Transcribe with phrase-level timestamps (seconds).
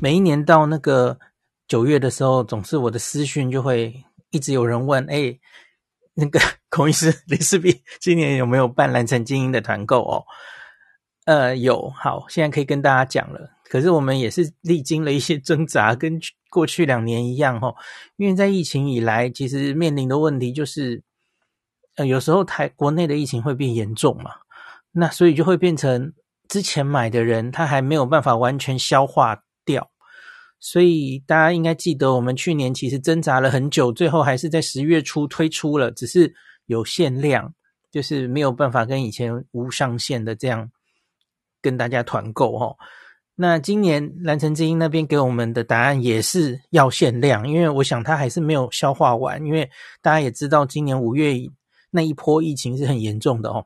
[0.00, 1.18] 每一年到那个
[1.68, 5.38] 九月的时候，总是我的私讯就会一直有人问：哎，
[6.14, 10.24] 那个 孔医师林氏璧今年有没有办蓝城精英的团购哦？
[11.26, 13.50] 呃，有，好，现在可以跟大家讲了。
[13.70, 16.20] 可是我们也是历经了一些挣扎，跟
[16.50, 17.74] 过去两年一样哦，
[18.16, 21.02] 因为在疫情以来，其实面临的问题就是，
[21.96, 24.32] 呃，有时候台国内的疫情会变严重嘛，
[24.92, 26.12] 那所以就会变成
[26.48, 29.90] 之前买的人他还没有办法完全消化掉，
[30.60, 36.34] 所以大家应该记得，我们去年其实挣扎了很久，最后还是在十月初推出了，只是
[36.66, 37.54] 有限量，
[37.90, 40.70] 就是没有办法跟以前无上限的这样。
[41.62, 42.76] 跟大家团购哦，
[43.36, 49.70] 那今年蓝城精英那边给我们的答案也是要限量，因为我想他还是没有消化完，因为
[50.02, 51.32] 大家也知道今年五月
[51.90, 53.64] 那一波疫情是很严重的哦。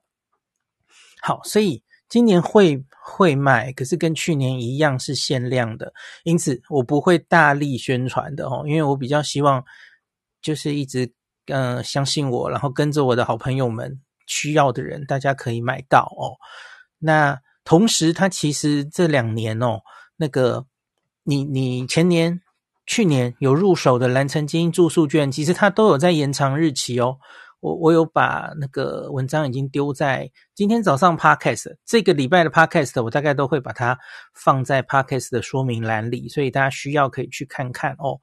[1.21, 5.93] 好，所以今年会会卖，可是跟去年一样是限量的，
[6.25, 9.65] 因此我不会大力宣传的哦，因为我比较希望
[10.43, 11.13] 就是一直
[11.47, 16.37] 嗯、相信我，然后跟着我的好朋友们需要的人，大家可以买到哦。
[16.99, 17.41] 那。
[17.65, 19.81] 同时，它其实这两年哦，
[20.17, 20.65] 那个
[21.25, 22.41] 你你前年、
[22.87, 27.19] 去年有入手的蓝城精英住宿券，其实它都有在延长日期哦。
[27.61, 33.99] 我我有把那个文章已经丢在今天早上 Podcast 这个礼拜的 Podcast，我大概都会把它
[34.35, 38.21] 放在 Podcast 的说明栏里，所以大家需要可以去看看哦。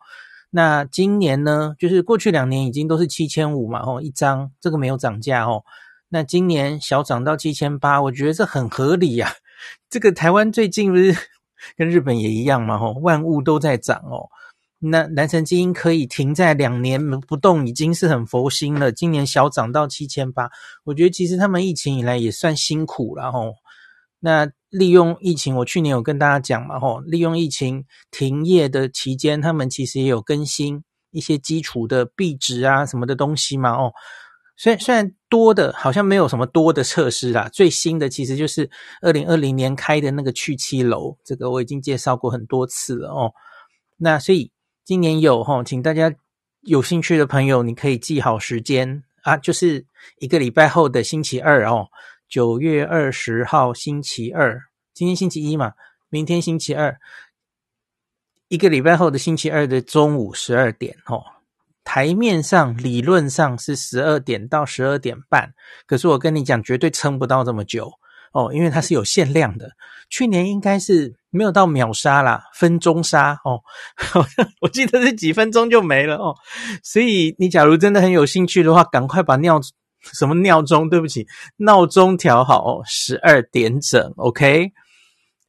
[0.52, 5.63] 那今年呢，就是过去两年已经都是七千五嘛，哦，一张这个没有涨价哦。
[6.08, 9.33] 那今年小涨到七千八，我觉得这很合理呀、啊。
[9.89, 11.13] 这个台湾最近不是
[11.75, 12.78] 跟日本也一样嘛？
[12.78, 14.30] 吼，万物都在涨哦。
[14.89, 18.91] 那蓝城精英可以停在两年不动，已经是很佛心了。
[18.91, 20.50] 今年小涨到七千八，
[20.83, 23.53] 我觉得其实他们疫情以来也算辛苦了吼。
[24.19, 33.91] 那利用疫情，我去年有跟大家讲嘛，吼，利用疫情停业的期间，他们其实也有更新一些基础的壁纸啊什么的东西嘛，哦。
[34.58, 38.69] 虽然虽然多的好像没有什么多的设施啦，最新的其实就是
[39.01, 43.31] 二零二零年开的那个去七楼，这个我已经介绍过很多次了哦。
[43.97, 44.51] 那所以
[44.85, 46.13] 今年有齁，请大家
[46.62, 49.84] 有兴趣的朋友，你可以记好时间啊，就是
[50.19, 51.88] 一个礼拜后的星期二哦，
[52.29, 54.62] 九月二十号星期二，
[54.94, 55.74] 今天星期一嘛，
[56.09, 57.00] 明天星期二，
[58.47, 61.24] 一个礼拜后的星期二的中午十二点哦。
[61.84, 65.56] 台面上理论上是十二点到十二点半，
[65.88, 67.91] 可是我跟你讲，绝对撑不到这么久
[68.34, 69.72] 哦，因为它是有限量的。
[70.09, 73.62] 去年应该是没有到秒杀啦，分钟杀哦，
[74.62, 76.35] 我记得是几分钟就没了哦。
[76.84, 79.59] 所以你假如真的很有兴趣的话，赶快把尿
[80.01, 84.72] 什么尿钟，对不起，闹钟调好哦，十二点整，OK，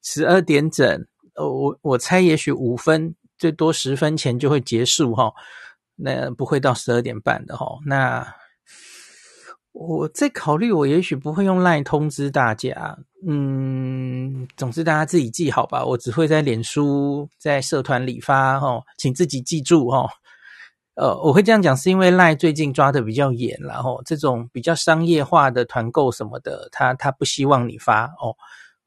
[0.02, 1.06] 十二点整。
[1.34, 5.34] 呃，我我猜也许五分最多十分前就会结束哈、哦。
[5.98, 8.26] 那不会到十二点半的齁，那
[9.78, 15.84] 我在考虑，我也许不会用 LINE 通知大家，嗯，总之大家自己记好吧。
[15.84, 20.08] 我只会在脸书、在社团里发哦，请自己记住哦。
[20.94, 28.34] 呃，我会这样讲，是因为 LINE 最近抓得比较严，然后这种比较商业化的团购什么的，他他不希望你发哦，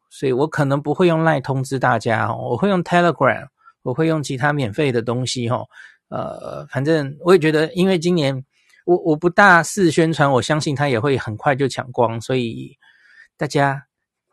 [0.09, 3.45] 所以我可能不会用 LINE 通知大家哦，我会用 Telegram，
[3.83, 5.63] 我会用其他免费的东西齁。
[6.09, 8.43] 呃，反正我也觉得，因为今年
[8.85, 12.77] 我我不大肆宣传，我相信它也会很快就抢光，所以
[13.37, 13.85] 大家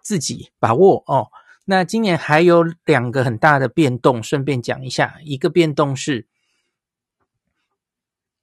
[0.03, 1.29] 自己把握哦。
[1.65, 5.17] 那今年还有两个很大的变动，顺便讲一下。
[5.25, 6.27] 一个变动是，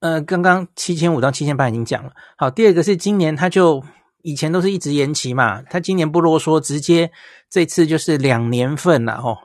[0.00, 2.12] 呃，刚刚七千五到七千八已经讲了。
[2.36, 3.82] 好，第二个是今年它就
[4.22, 7.10] 以前都是一直延期嘛，它今年不啰嗦，直接
[7.48, 9.38] 这次就是两年份了哦。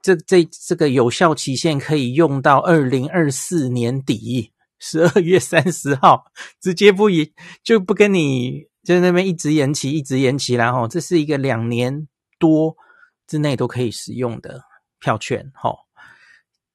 [0.00, 6.24] 这这这个有效期限可以用到二零二四年底十二月三十号，
[6.60, 7.30] 直接不延
[7.62, 12.06] 就不跟你在那边一直延期，一直延期，然后这是一个两年
[12.38, 12.76] 多
[13.26, 14.62] 之内都可以使用的
[15.00, 15.74] 票券，哈。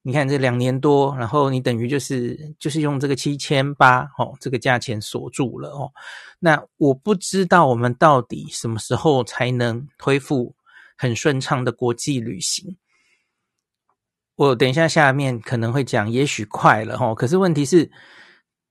[0.03, 5.92] 你看这两年多，然后你等于就是就是用这个七千八，哦，这个价钱锁住了哦。
[6.39, 10.56] 那我不知道我们到底什么时候才能恢复
[10.98, 12.75] 很顺畅的国际旅行。
[14.36, 17.92] 我等一下下面可能会讲，也许快了齁，可是问题是，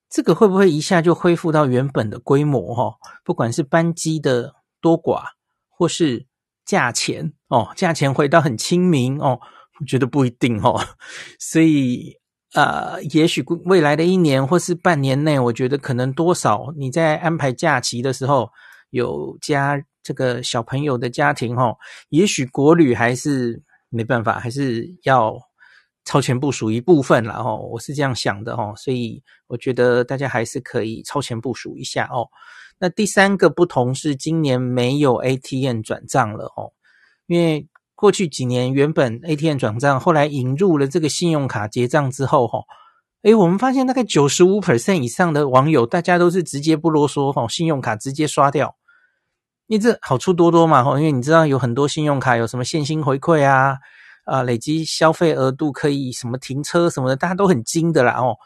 [0.09, 2.95] 这个会不会一下就恢复到原本的规模齁？
[3.25, 5.23] 不管是班机的多寡，
[5.69, 6.27] 或是
[6.65, 9.39] 价钱哦，价钱回到很亲民哦，
[9.79, 10.81] 我觉得不一定哦。
[11.39, 12.17] 所以
[12.55, 18.51] 呃，也许未来的一年或是半年内，我觉得可能多少你在安排假期的时候，
[18.91, 21.77] 有加这个小朋友的家庭齁，
[22.09, 23.63] 也许国旅还是。
[23.93, 25.37] 没办法，还是要
[26.05, 27.57] 超前部署一部分了哦。
[27.71, 32.29] 我是这样想的哦，所以我觉得大家还是可以超前部署一下哦。
[32.79, 36.73] 那第三个不同是今年没有 ATM 转账了哦，
[37.27, 42.61] 因为过去几年原本 ATM 转账，后来引入了这个信用卡结账之后哈，
[43.21, 48.75] 诶，我们发现大概九十五 percent 以上的网友，大家都是直接不啰嗦哈，信用卡直接刷掉，
[49.67, 53.77] 因为这好处多多嘛哈，因为你知道有很多信用卡有什么现金回馈啊，
[54.31, 58.37] 啊，累积消费额度可以什么停车什么的，大家都很精的啦哦。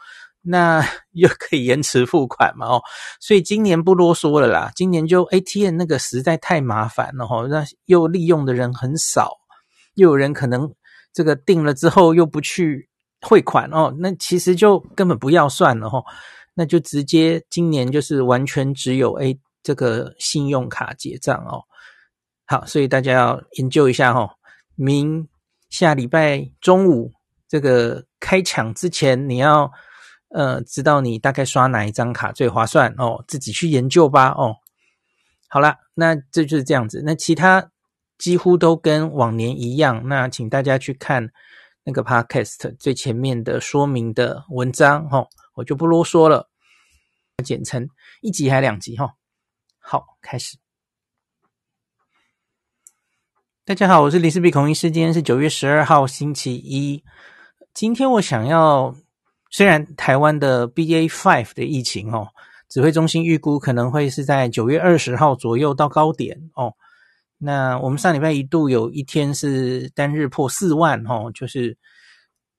[0.41, 0.83] 那
[1.13, 2.67] 又可以延迟付款嘛？
[2.67, 2.81] 哦，
[3.19, 4.71] 所以今年不啰嗦了啦。
[4.75, 9.31] 今年就 ATM 那个实在太麻烦了哈，那又利用的人很少，
[9.95, 10.73] 又有人可能
[11.13, 12.89] 这个订了之后又不去
[13.21, 16.03] 汇款哦，那其实就根本不要算了哈，
[16.53, 21.63] 那就直接今年就是完全只有 A 这个信用卡结账哦。
[22.45, 24.29] 好，所以大家要研究一下哈，
[24.75, 25.27] 明
[25.77, 27.11] 下礼拜中午
[27.47, 29.71] 这个开抢之前你要。
[30.29, 34.57] 呃，知道你大概刷哪一张卡最划算哦，自己去研究吧哦。
[35.47, 37.01] 好啦，那这就是这样子。
[37.05, 37.71] 那其他
[38.17, 40.05] 几乎都跟往年一样。
[40.09, 41.29] 那请大家去看
[41.85, 46.49] 那个 podcast 最前面的说明的文章哦，我就不啰嗦了，
[47.41, 47.87] 简称
[48.21, 49.09] 一集还两集哈、哦。
[49.79, 50.64] 好，开始。
[53.67, 57.03] 大家好，我是林氏璧孔医师，今天是九月十二号星期一。
[57.73, 58.95] 今天我想要。
[59.49, 62.27] 虽然台湾的 BA.5 的疫情哦，
[62.69, 66.73] 指挥中心预估可能会是在九月二十号左右到高点哦。
[67.39, 71.75] 那我们上礼拜一度有一天是单日破四万哦，就是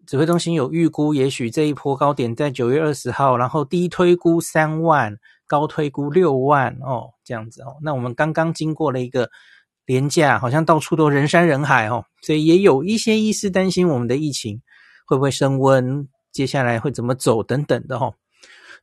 [0.08, 5.16] 指挥中心有预估，也许这一波高点在九月二十号，然后低推估三万，
[5.46, 7.76] 高推估六万哦，这样子哦。
[7.80, 9.30] 那我们刚刚经过了一个
[9.86, 14.60] 廉价，好像到处都人山人海哦，所以也有一些医师担心我们的疫情
[15.06, 16.08] 会不会升温。
[16.32, 18.12] 接下来会怎么走等等的哦，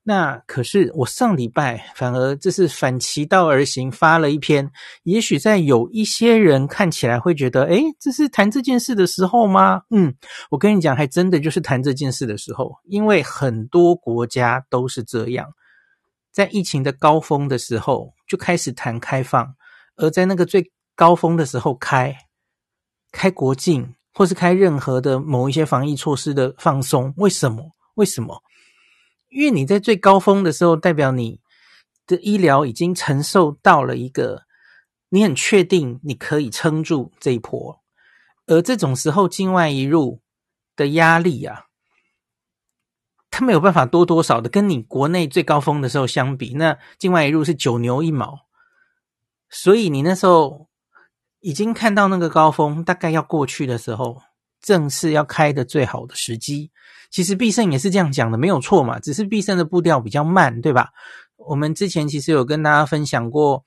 [0.02, 4.72] 那可是我上礼拜反而这是反其道而行发了一篇，
[5.04, 9.84] 也许在有一些人看起来会觉得，诶，这是谈这件事的时候吗？
[9.92, 10.16] 嗯，
[10.50, 15.48] 我跟你讲，还真的就是谈这件事的时候，因为很多国家都是这样，
[16.32, 19.54] 在疫情的高峰的时候就开始谈开放，
[19.96, 22.16] 而在那个最高峰的时候开
[23.12, 23.95] 开国境。
[24.16, 27.72] 或是开任何的某一些防疫措施的放松，为什么？
[27.95, 28.44] 为什么？
[29.30, 31.42] 因为你在最高峰的时候，代表你
[32.06, 34.44] 的医疗已经承受到了一个，
[35.10, 37.81] 你很确定你可以撑住这一波，
[38.45, 40.22] 而这种时候境外一入
[40.75, 41.66] 的压力啊，
[43.31, 48.42] 它没有办法多多少的跟你国内最高峰的时候相比，那境外一入是九牛一毛，
[49.50, 50.69] 所以你那时候。
[51.44, 54.22] 已经看到那个高峰，大概要过去的时候，
[54.62, 56.72] 正是要开的最好的时机。
[57.12, 58.98] 其实必胜也是这样讲的，没有错嘛。
[58.98, 60.90] 只是必胜的步调比较慢，对吧？
[61.36, 63.62] 我们之前其实有跟大家分享过，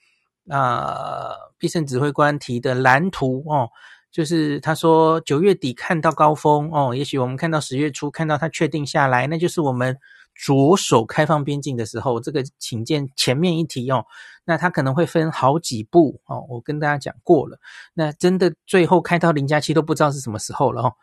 [0.49, 3.69] 啊、必胜指挥官提的蓝图哦，
[4.11, 9.97] 就是他说九月底看到高峰哦，也许我们看到十月初看到它确定下来，那就是我们。
[10.39, 14.05] 着手开放边境的时候，这个请见前面一题哦。
[14.47, 16.47] 那它可能会分好几步哦。
[16.49, 17.59] 我跟大家讲过了，
[17.93, 20.95] 那真的最后开到零加七都不知道是什么时候了哦。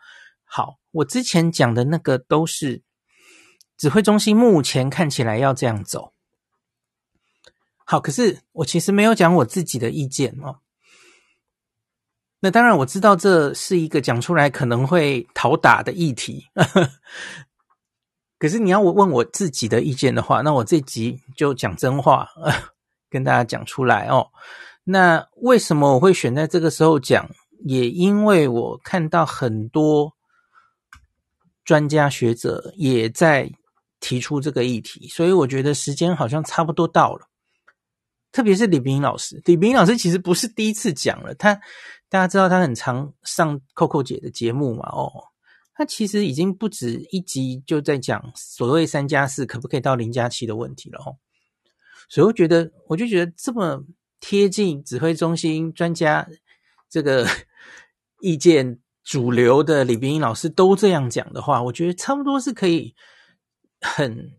[0.44, 2.82] 好，我之前讲的那个都是
[3.76, 6.12] 指挥中心目前看起来要这样走。
[7.84, 10.56] 好，可是我其实没有讲我自己的意见哦。
[12.40, 16.46] 那当然我知道这是一个讲出来可能会讨打的议题。
[18.38, 22.28] 可是你要我问我自己的意见的话，那我这集就讲真话，
[23.14, 24.26] 跟大家讲出来哦。
[24.82, 27.30] 那为什么我会选在这个时候讲？
[27.64, 30.12] 也因为我看到很多
[31.64, 33.50] 专家学者也在
[34.00, 37.26] 提出这个议题，所以我觉得时间好像差不多到了。
[38.32, 41.54] 特别是李冰老师，李冰老师其实不是第一次讲了，他
[42.10, 45.10] 大家知道他很常上 Coco 姐的节目嘛，哦。
[45.76, 51.16] 他其实已经不止一集就在讲所谓三加四可不可以到零加七的问题了哦，
[52.08, 53.84] 所以我觉得，我就觉得这么
[54.20, 56.28] 贴近指挥中心专家
[56.88, 57.26] 这个
[58.20, 62.94] 意见主流的李冰英老师都这样讲的话，我觉得差不多是可以
[63.80, 64.32] 很，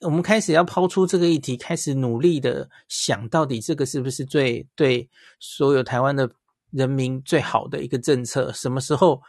[0.00, 5.08] 我们开始要抛出这个议题，开始努力的想到底这个是不是最对
[5.40, 6.30] 所有台湾的
[6.70, 9.20] 人民最好的一个政策，什么时候？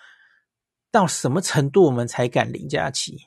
[0.91, 3.17] 到什么程度我们才敢零假期？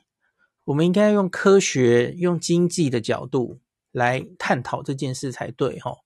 [0.62, 3.58] 我们应该用科学、用经济的角度
[3.96, 6.00] 来探讨这件事才对，吼。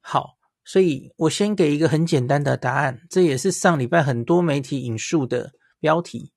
[0.00, 6.32] 好，所以我先给一个很简单的答案，这也是上礼拜很多媒体引述的标题，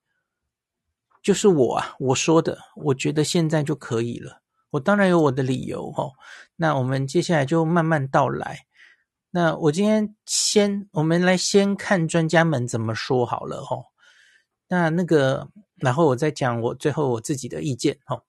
[1.22, 4.42] 就是我啊，我说的，我觉得现在就可以了。
[4.70, 6.14] 我当然有我的理由哦。
[6.56, 8.66] 那我们接下来就慢慢道来。
[9.32, 13.86] 那我今天先，我们来先看专家们怎么说好了哦。
[14.70, 18.24] 那那个，然后我再讲我最后我自己的意见哦。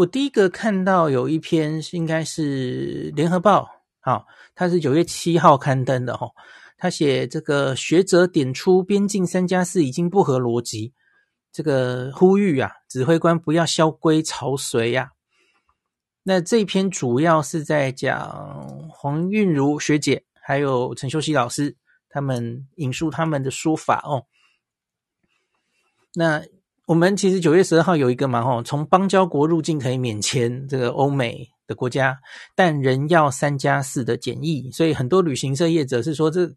[0.00, 3.68] 我第一个看到有一篇是，应该是联合报，
[4.00, 6.26] 好，它是九月七号刊登的哈。
[6.78, 10.94] 他写这个学者点出边境三加四已经不合逻辑，
[11.52, 15.12] 这个呼吁啊，指挥官不要萧规曹随呀。
[16.22, 21.76] 那这篇主要是在讲黄韵如学姐还有陈秀熙老师
[22.08, 24.24] 他们引述他们的说法哦。
[26.14, 26.42] 那。
[26.90, 32.18] 我们其实九月十二号有一个嘛，吼，从邦交国入境可以免签，这个欧美的国家，
[32.56, 36.52] 但仍要三加四的检疫，所以很多旅行社业者是说这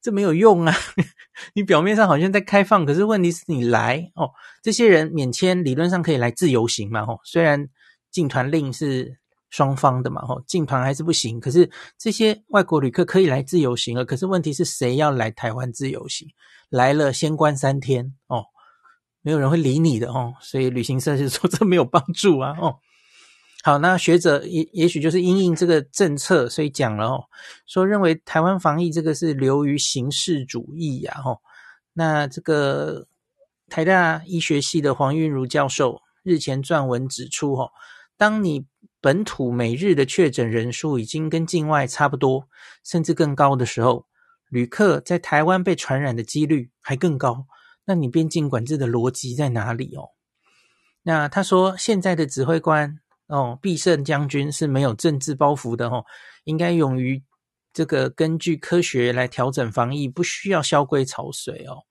[0.00, 0.72] 这没有用啊，
[1.56, 4.30] 你表面上好像在开放，可是问题是你来哦，
[4.62, 7.68] 这些人免签理论上可以来自由行嘛，吼，虽然
[8.12, 9.18] 进团令是
[9.50, 16.28] 双方的嘛，吼，进团还是不行，可是这些外国旅客可以来自由行了，可是问题是谁要来台湾自由行？
[16.70, 18.44] 来了先关三天哦。
[19.22, 22.76] 没有人会理你的哦，所以旅行社就说这没有帮助啊哦。
[23.64, 27.24] 好，那学者也也许就是因应这个政策，所以讲了哦，
[27.64, 31.38] 说认为台湾防疫这个是流于形式主义呀哦。
[31.92, 33.06] 那这个
[33.68, 37.70] 台大医学系的黄韵如教授日前撰文指出哦，
[38.16, 38.66] 当你
[39.00, 42.48] 本土每日的确诊人数已经跟境外差不多，
[42.84, 44.06] 甚至更高的时候，
[44.48, 47.46] 旅客在台湾被传染的几率还更高。
[47.84, 50.10] 那你边境管制的逻辑在哪里哦？
[51.02, 56.04] 那他说现在的指挥官哦，必胜将军是没有政治包袱的哦，
[56.44, 57.22] 应该勇于
[57.72, 61.82] 这个根据科学来调整防疫，不需要萧规曹随哦。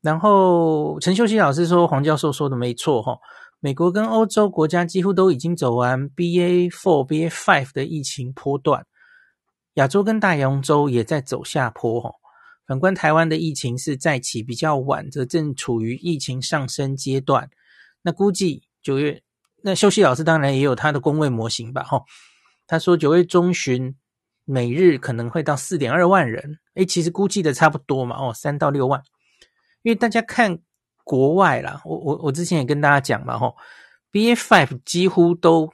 [0.00, 3.18] 然后陈秀熙老师说，黄教授说的没错哈，
[3.60, 8.86] 美国跟欧洲国家几乎都已经走完 BA four、BA five 的疫情坡段，
[9.74, 12.12] 亚洲跟大洋洲也在走下坡哈。
[12.68, 17.48] 反观台湾的疫情是再起比较晚，则正处于疫情上升阶段。
[18.02, 19.22] 那估计九月，
[19.62, 21.82] 那秀熙老师当然也有他的公卫模型吧？
[21.82, 22.02] 哈，
[22.66, 23.96] 他说九月中旬
[24.44, 26.58] 每日可能会到四点二万人。
[26.74, 29.02] 诶，其实估计的差不多嘛，哦，三到六万。
[29.80, 30.58] 因为大家看
[31.04, 33.54] 国外啦，我我我之前也跟大家讲嘛，哈
[34.12, 35.72] ，BA five 几乎都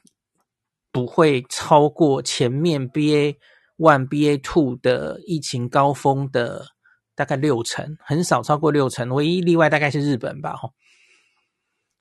[0.93, 3.35] 不会超过前面 BA
[3.79, 6.67] one、BA two 的疫情高峰的。
[7.15, 10.73] 大概六成，很少超过六成，唯一例外大概是日本吧，吼。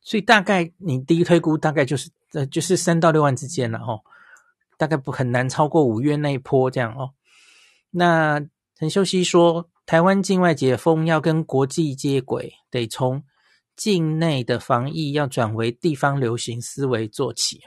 [0.01, 4.01] 所以大概你第一推估大概就是呃就是三到六万之间了，吼。
[4.75, 7.11] 大概不很难超过五月那一波这样哦。
[7.91, 8.41] 那
[8.75, 13.23] 陈秀熙说，台湾境外解封要跟国际接轨，得从
[13.77, 17.61] 境内的防疫要转为地方流行思维做起，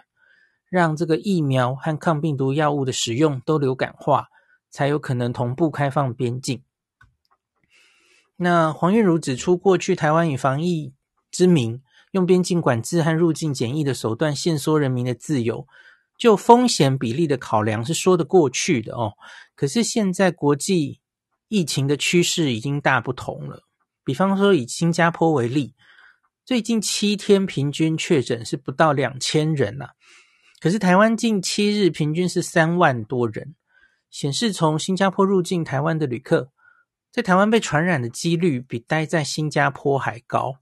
[0.69, 4.27] 让这个疫苗和抗病毒药物的使用都流感化，
[4.69, 6.63] 才有可能同步开放边境。
[8.37, 10.93] 那黄韵如指出，过去台湾以防疫
[11.31, 15.67] 之名，用边境管制和入境检疫的手段限缩人民的自由，
[16.19, 19.15] 就风险比例的考量是说得过去的哦。
[19.55, 21.01] 可是现在国际
[21.49, 23.63] 疫情的趋势已经大不同了。
[24.05, 25.75] 比方说以新加坡为例，
[26.45, 29.89] 最近七天平均确诊是不到两千人呐，
[30.61, 33.55] 可是台湾近七日平均是三万多人，
[34.11, 36.51] 显示从新加坡入境台湾的旅客。
[37.17, 40.59] 在台湾被传染的几率比待在新加坡还高，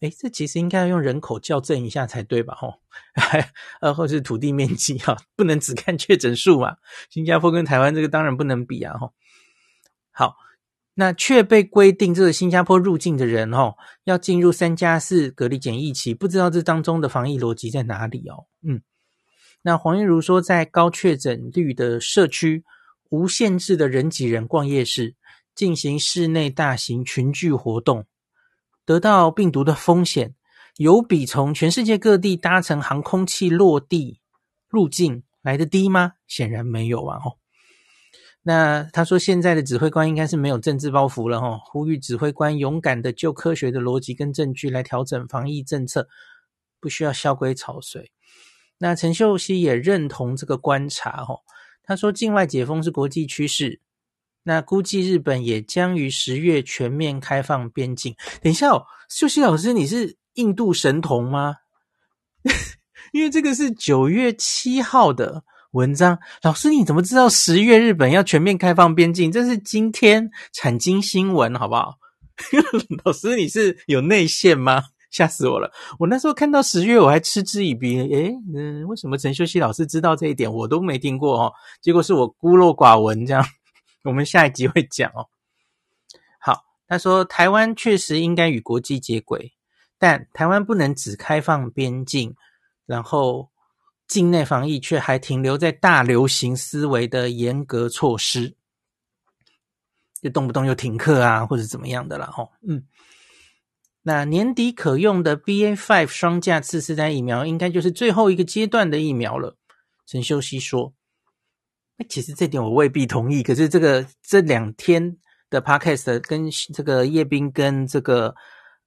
[0.00, 2.54] 诶，这其实应该要用人口校正一下才对吧？
[2.54, 2.82] 吼，
[3.80, 6.76] 呃，或是土地面积哈，不能只看确诊数嘛。
[7.08, 9.14] 新加坡跟台湾这个当然不能比啊，吼。
[10.10, 10.36] 好，
[10.92, 18.44] 那却被规定这个新加坡入境的人，吼，要进入三加四隔离检疫期，不知道这当中的防疫逻辑在哪里哦。
[18.62, 18.82] 嗯，
[19.62, 22.64] 那黄韵如说，在高确诊率的社区，
[23.08, 25.14] 无限制的人挤人逛夜市。
[25.56, 28.04] 进行室内大型群聚活动，
[28.84, 30.34] 得到病毒的风险
[30.76, 34.20] 有比从全世界各地搭乘航空器落地
[34.68, 36.12] 入境来得低吗？
[36.28, 37.18] 显然没有啊！
[37.18, 37.38] 吼，
[38.42, 46.06] 那他说现在的指挥官应该是没有政治包袱了哈，呼吁指挥官勇敢的就科学的逻辑跟证据来调整防疫政策，
[46.78, 48.12] 不需要萧规曹随。
[48.78, 51.38] 那陈秀熙也认同这个观察哈，
[51.82, 53.80] 他说境外解封是国际趋势。
[54.46, 58.14] 那估计日本也将于十月全面开放边境。
[58.40, 61.56] 等一下哦，秀熙老师，你是印度神童吗？
[63.12, 69.32] 因为这个是九月七号的，文章，老师你怎么知道十月日本要全面开放边境？
[69.32, 71.96] 这是今天产经新闻，好不好？
[73.04, 74.84] 老师你是有内线吗？
[75.10, 75.70] 吓死我了！
[75.98, 77.98] 我那时候看到十月，我还嗤之以鼻。
[77.98, 81.52] 诶，嗯，为什么陈秀熙老师知道这一点，我都没听过哦？
[81.80, 83.44] 结果是我孤陋寡闻，这样。
[84.06, 85.28] 我们下一集会讲哦。
[86.40, 89.52] 好，他说台湾确实应该与国际接轨，
[89.98, 92.34] 但台湾不能只开放边境，
[92.86, 93.50] 然后。
[94.08, 98.54] 境内防疫却还停留在大流行思维的严格措施，
[100.22, 102.52] 就动不动就停课啊，或者怎么样的了吼。
[102.62, 102.86] 嗯，
[104.02, 109.56] 那年底可用的 B A five 双价次世代疫苗，应该就是最后一个阶段的疫苗了。
[110.06, 110.94] 陈秀熙说
[112.08, 113.42] ：“其实这点我未必同意。
[113.42, 115.16] 可是这个这两天
[115.50, 118.34] 的 Podcast 跟这个叶斌跟这个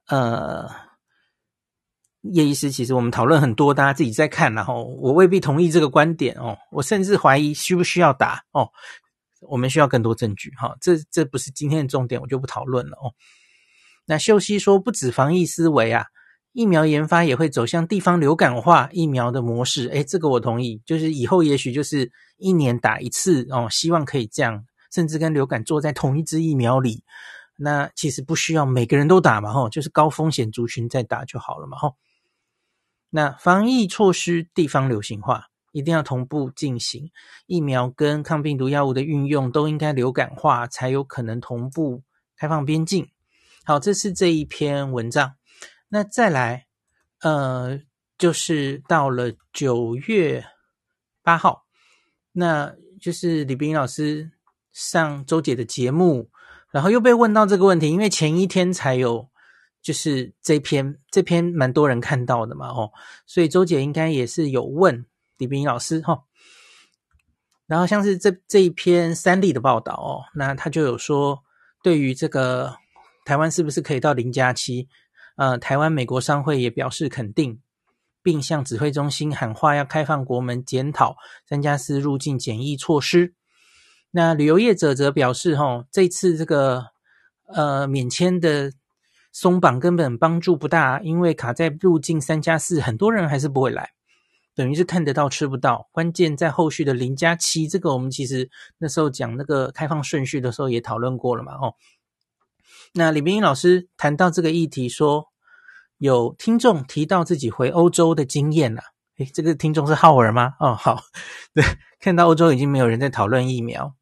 [0.07, 0.69] 呃。”
[2.33, 8.67] 叶医师，其实我们讨论很多，大家自己在看，然后我未必同意这个观点哦，我甚至怀疑需不需要打哦，
[9.39, 13.15] 我们需要更多证据哈，这这不是今天的重点，我就不讨论了哦。
[14.05, 16.07] 那秀熙说，不止防疫思维啊，
[16.51, 27.03] 疫苗研发也会走向地方流感化疫苗的模式，诶，这个我同意，就是以后也许就是一年打一次哦，希望可以这样，甚至跟流感做在同一支疫苗里，
[27.55, 31.95] 那其实不需要每个人都打嘛，吼，就是高风险族群再打就好了嘛，吼。
[33.11, 37.11] 那防疫措施地方流行化一定要同步进行，
[37.45, 42.03] 疫苗跟抗病毒药物的运用都应该流感化，才有可能同步
[42.35, 43.07] 开放边境。
[43.65, 45.38] 好，这是这一篇文章。
[45.89, 46.65] 那再来，
[47.21, 47.81] 呃，
[48.17, 50.45] 就是到了九月
[51.21, 51.65] 八号，
[52.31, 54.31] 那就是李冰老师
[54.71, 56.29] 上周姐的节目，
[56.71, 59.29] 然后又被问到这个问题，因为前一天才有。
[59.81, 62.91] 就是这篇，这篇蛮多人看到的嘛，哦，
[63.25, 65.05] 所以周姐应该也是有问
[65.37, 66.23] 李冰老师哈、哦。
[67.65, 71.41] 然后像是这这一篇三立的报道哦，那他就有说，
[71.81, 72.75] 对于这个
[73.23, 74.89] 台湾是不是可以到零加七，
[75.39, 77.61] 呃，台湾美国商会也表示肯定，
[78.21, 81.15] 并向指挥中心喊话，要开放国门检讨
[81.47, 83.33] 三加四入境检疫措施。
[84.11, 86.87] 那旅游业者则表示，吼、这次这个
[87.47, 88.73] 呃免签的。
[89.31, 93.91] 松绑根本帮助不大，因为卡在入境三加四，很多人还是不会来，
[94.55, 95.87] 等于是看得到吃不到。
[95.91, 101.75] 关键在后续的零加七，这个我们其实那时候讲那个开放顺序的时候也讨论过了嘛，哦。
[102.95, 105.28] 那李冰英老师谈到这个议题，说
[105.99, 108.81] 有听众提到自己回欧洲的经验了，
[109.17, 110.55] 诶，这个听众是浩尔吗？
[110.59, 111.03] 哦，好，
[111.53, 111.63] 对，
[111.99, 113.93] 看到欧洲已经没有人在讨论疫苗，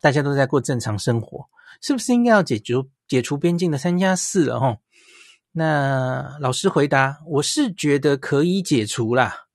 [0.00, 1.46] 大家都在过正常生活，
[1.80, 2.74] 是不是应该要解决？
[3.06, 4.78] 解除边境的三加四了哈，
[5.52, 9.46] 那老师回答，我是觉得可以解除啦，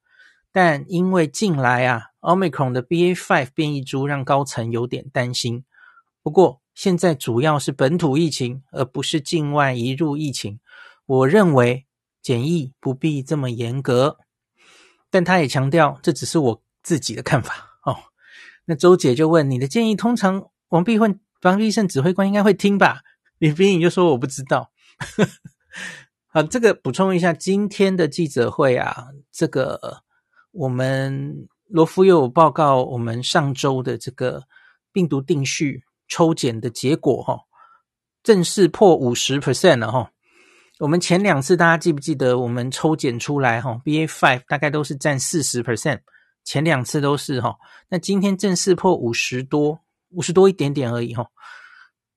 [0.51, 5.65] 但因为近来啊，Omicron 的 BA.5 变异株让高层有点担心。
[6.21, 10.59] 不过现在主要是本土疫情，而不是境外移入疫情。
[11.09, 11.87] 我认为
[12.21, 14.19] 检疫不必这么严格，
[15.09, 17.97] 但他也强调这只是我自己的看法哦。
[18.65, 23.01] 那周姐就问，你的建议，通常王必胜王必胜指挥官应该会听吧？
[23.39, 24.69] 李冰颖就说：“我不知道。
[26.31, 30.03] ”好，这个补充一下，今天的记者会啊，这个
[30.51, 34.43] 我们罗夫又有报告，我们上周的这个
[34.91, 37.39] 病毒定序抽检的结果哈，
[38.21, 40.11] 正式破五十 percent 了哈。
[40.79, 45.99] 我们前两次大家记不记得，我们抽检出来哈，BA five 大概都是占四十 percent，
[46.45, 47.57] 前两次都是哈，
[47.89, 51.27] 那今天正式破五十多，五十多一点点而已哈。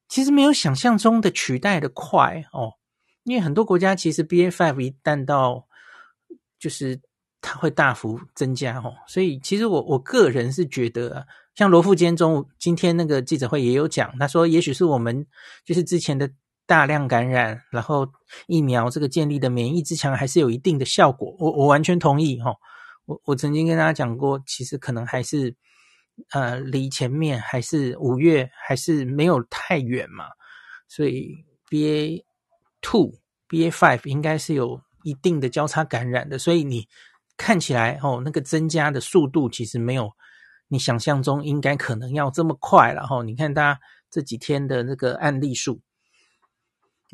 [0.09, 2.75] 其实没有想象中的取代的快哦，
[3.25, 5.67] 因为很多国家其实 BA five 一旦到，
[6.61, 7.01] 就是
[7.41, 11.25] 它会大幅增加哦，所以其实我我个人是觉得啊，
[11.57, 15.27] 像罗富坚中今天那个记者会也有讲，他说也许是我们
[15.65, 16.31] 就是之前的
[16.73, 18.09] 大量感染，然后
[18.47, 22.55] 疫苗这个建立的免疫之墙还是有一定的效果，我我完全同意哈，
[23.05, 25.55] 我我曾经跟大家讲过，其实可能还是。
[26.31, 30.27] 呃，离前面还是五月还是没有太远嘛，
[30.87, 31.35] 所以
[31.71, 32.23] BA
[32.83, 33.11] two、
[33.49, 36.87] BA five 应该是有一定的交叉感染的，所以你
[37.39, 40.13] 看起来哦，那个增加的速度其实没有
[40.69, 43.23] 你想象中应该可能要这么快了哈、哦。
[43.23, 43.81] 你看大家
[44.11, 45.81] 这几天的那个案例数，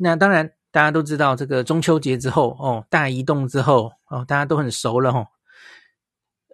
[0.01, 5.19] 那当然大家都知道这个中秋节之后哦，大移动之后哦，大家都很熟了哈。
[5.19, 5.27] 哦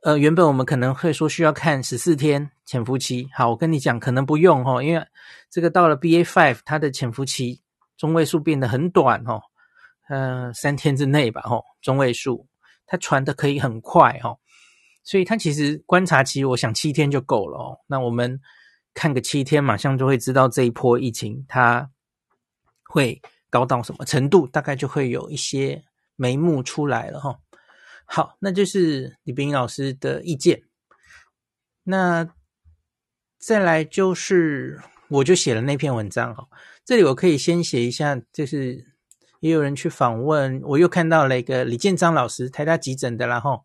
[0.04, 5.04] 呃，原本我们可能会说需要看十四天潜伏期，好，我跟你讲，可能不用齁，因为
[5.50, 7.60] 这个到了 BA five，它的潜伏期
[7.98, 9.42] 中位数变得很短哦，
[10.08, 12.48] 呃，三天之内吧齁，中位数
[12.86, 14.38] 它传的可以很快哦，
[15.04, 17.80] 所以它其实观察期，我想七天就够了哦。
[17.88, 18.40] 那我们
[18.94, 21.90] 看个七天，马上就会知道这一波疫情它
[22.84, 23.20] 会
[23.56, 25.82] 高到什么程度，大概就会有一些
[26.18, 27.40] 眉目出来了哈、
[28.04, 30.64] 好，那就是李冰老师的意见。
[31.84, 32.28] 那
[33.40, 36.46] 再来就是，我就写了那篇文章哈。
[36.84, 38.86] 这里我可以先写一下，就是
[39.40, 43.64] 也有人去访问，我又看到了一个李建章老师，台大急诊的，然后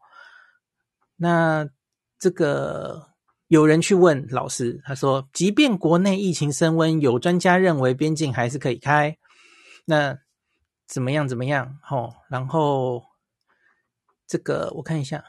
[1.16, 1.68] 那
[2.16, 3.08] 这个
[3.48, 9.18] 有人去问老师，他说，即便国内疫情升温，有专家认为边境还是可以开，
[9.84, 10.18] 那
[10.86, 11.28] 怎么样？
[11.28, 11.78] 怎么样？
[11.82, 13.04] 吼，然后。
[14.32, 15.24] 这个我看一下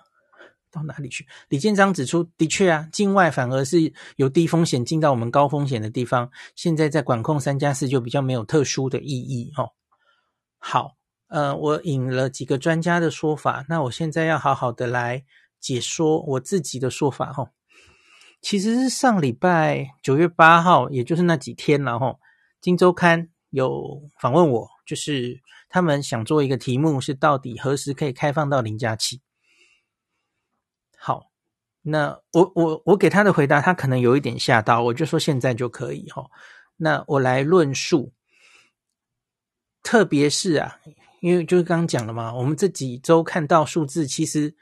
[0.70, 1.28] 到哪里去。
[1.50, 6.30] 李建章指出，的确啊，境外反而是有低风险进到我们高风险的地方。
[6.56, 9.72] 现在在管控三加四就比较没有特殊的意义哦。
[10.60, 10.98] 好，
[11.30, 15.26] 呃，我引了几个专家的说法，那我现在要好好的来
[15.60, 17.50] 解说我自己的说法哈、哦。
[18.40, 22.06] 其实是上礼拜九月八号，也就是那几天了哈，
[22.62, 25.40] 《金周刊》有访问我，就是。
[25.74, 29.22] 他们想做一个题目是到底何时可以开放到零加七？
[30.98, 31.32] 好，
[31.82, 36.30] 那我我我给他的回答，他可能有一点吓到，我就说现在就可以哈。
[36.76, 38.12] 那我来论述，
[39.82, 40.78] 特别是啊，
[41.22, 44.54] 因为就是刚刚讲了嘛，我们这几周看到数字，其实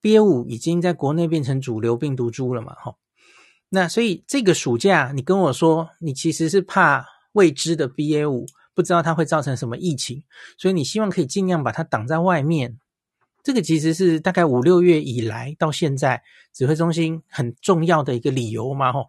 [0.00, 2.94] B 五已经在国内变成主流病毒株了嘛，哈。
[3.70, 7.04] 那所以这个暑假，你跟我说你其实是怕
[7.38, 8.46] 未知的 BA 五。
[8.74, 10.22] 不知道它会造成什么疫情，
[10.56, 12.78] 所以你希望可以尽量把它挡在外面。
[13.42, 16.22] 这个其实是大概五六月以来到现在
[16.54, 18.92] 指挥中心很重要的一个理由嘛。
[18.92, 19.08] 吼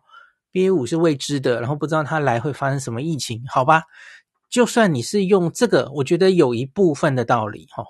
[0.52, 3.84] ，BA 五是未知的，然后不知道它来会发生什么疫情，好吧？
[4.50, 7.68] 就算你是用这个，我觉得有一部分的道理。
[7.72, 7.86] 吼，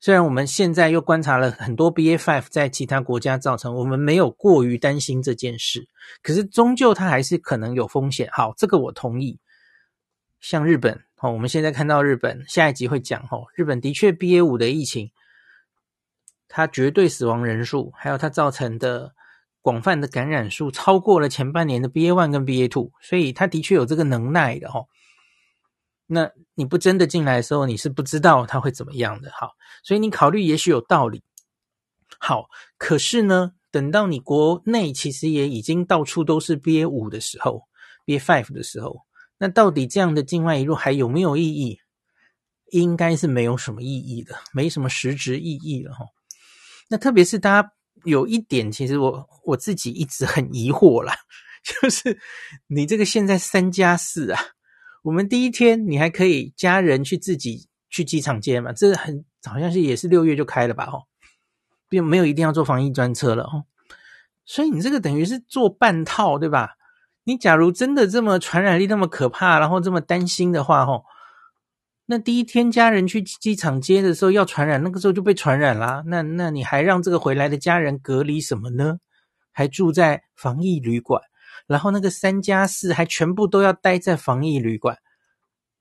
[0.00, 5.86] 虽然我们现在又观察了很多 BA five 在其他国家造成，我们没有过于担心这件事，
[6.20, 8.28] 可是终究它还是可能有风险。
[8.32, 9.38] 好，这个我同意。
[10.40, 15.10] 像日本，哦，我们现在看到日本，下一集会讲，哦，日本的确 BA 五的疫情，
[16.46, 19.14] 它绝对死亡人数，还有它造成的
[19.60, 24.86] 广泛的感染数，超过了前半年的 BA one 跟 BA two，所以它的确有这个能耐的，哦。
[26.06, 31.24] 那你不真的进来的时候，你是不知道它会怎么样的，好，所以你考虑也许有道理。
[32.18, 37.62] 好，可是呢，等到你国内其实也已经到处都是 BA 五的时候
[38.04, 39.05] ，BA five 的时候。
[39.38, 41.78] 那到底这样的境外移入还有没有意义？
[42.72, 46.06] 应该是没有什么意义的，没什么实质意义了哈。
[46.88, 47.72] 那特别是大家
[48.04, 51.14] 有一点，其实我我自己一直很疑惑啦，
[51.62, 52.18] 就是
[52.66, 54.40] 你这个现在三加四啊，
[55.02, 60.86] 我们第一天你还可以家人去自己去机场接嘛，这很好像是也是六月就开了吧？
[60.86, 60.98] 哈，
[61.88, 63.62] 并没有一定要坐防疫专车了哈。
[64.44, 66.74] 所以你这个等于是做半套，对吧？
[67.26, 71.04] 你假如真的这么传染力那么可怕，然后这么担心的话，吼，
[72.06, 76.04] 那第一天家人去机场接的时候要传染，那个时候就被传染啦。
[76.06, 78.98] 那那你还让这个回来的家人隔离什么呢？
[79.50, 81.20] 还住在防疫旅馆，
[81.66, 84.98] 然后那个三加四还全部都要待在防疫旅馆。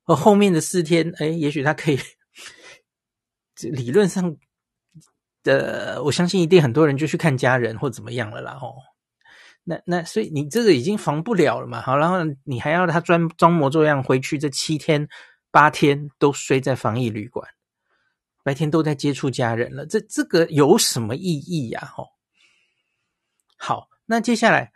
[0.06, 2.00] 而后面的四天，哎，也许他可以，
[3.62, 4.36] 理论上
[5.44, 8.95] 的，我相信一定很多人就去看家人或怎么样了啦，吼。
[9.68, 11.82] 那那所以你这个已经防不了了嘛？
[11.82, 15.10] 好，然后你还要他装装模作样回去，这七天
[15.50, 17.50] 八天都睡在防疫旅馆，
[18.44, 21.92] 白天都在接触家人了，这这个有什么意义呀？
[21.96, 22.10] 吼，
[23.58, 24.72] 好，那接下来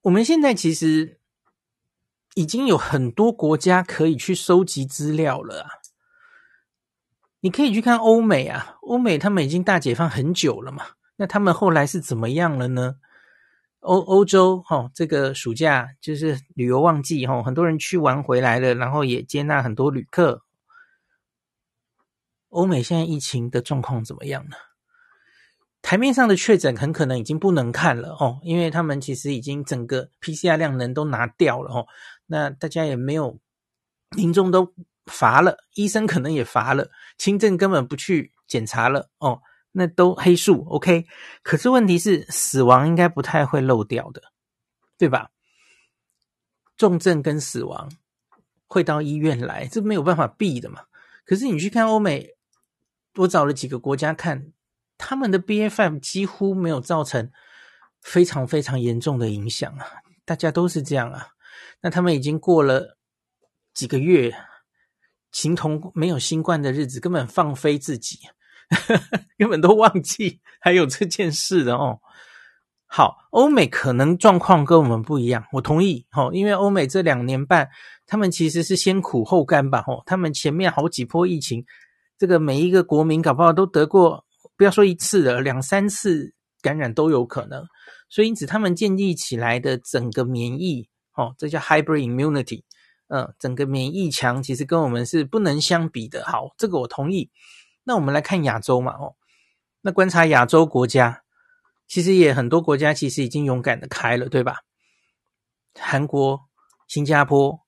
[0.00, 1.20] 我们现在其实
[2.34, 5.68] 已经有很多国家可以去收集资料了啊，
[7.40, 12.96] 你可以去看欧美啊，欧美他们已经大解放很久了嘛，那他们后来是怎么样了呢？
[13.84, 20.42] 欧欧洲哈、哦，这个暑假就是旅游旺季哈、哦，很多人去玩回来了，然后也接纳很多旅客。
[22.48, 24.56] 欧美现在疫情的状况怎么样呢？
[25.82, 31.86] 台面上的确诊很可能已经不能看了哦，因为他们其实已经整个 PCR 量能都拿掉了哦。
[32.24, 33.38] 那大家也没有，
[34.16, 34.72] 民众都
[35.04, 39.42] 乏了，医生可能也乏了，轻症根本不去检查了哦。
[39.76, 41.04] 那都黑数，OK，
[41.42, 44.22] 可是问题是死亡应该不太会漏掉的，
[44.96, 45.30] 对吧？
[46.76, 47.90] 重症跟死亡
[48.68, 50.82] 会到医院来，这没有办法避的嘛。
[51.24, 52.36] 可是你去看欧美，
[53.16, 54.52] 我找了几个国家看，
[54.96, 57.32] 他们的 BA.5 几乎没有造成
[58.00, 59.86] 非常非常严重的影响啊，
[60.24, 61.30] 大家都是这样啊。
[61.80, 62.96] 那他们已经过了
[63.72, 64.32] 几个月，
[65.32, 68.20] 形同没有新冠的日子，根本放飞自己。
[69.38, 72.00] 根本都忘记还有这件事的哦。
[72.86, 77.68] 好，欧美可能状况跟我们不一样，我同意哦，因为欧美这两年半，
[78.06, 81.64] 他们其实是先苦后甘吧，哦，他们前面好几波疫情，
[82.16, 84.24] 这个每一个国民搞不好都得过，
[84.56, 87.64] 不要说一次了，两三次感染都有可能，
[88.08, 92.62] 所以因此他们建立起来的整个免疫，哦，这叫 hybrid immunity。
[93.08, 96.24] 嗯，整个免疫墙其实跟我们是不能相比的。
[96.24, 97.30] 好，这个我同意。
[97.84, 99.14] 那我们来看亚洲嘛，哦，
[99.82, 101.22] 那观察亚洲国家，
[101.86, 104.62] 其实也很多国家其实已经勇敢的开了，对吧？
[105.78, 106.40] 韩国、
[106.88, 107.60] 新加坡、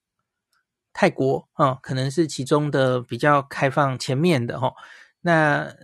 [0.92, 4.72] 泰国，嗯，可能是其中的比较开放前面的哈。
[5.20, 5.74] 那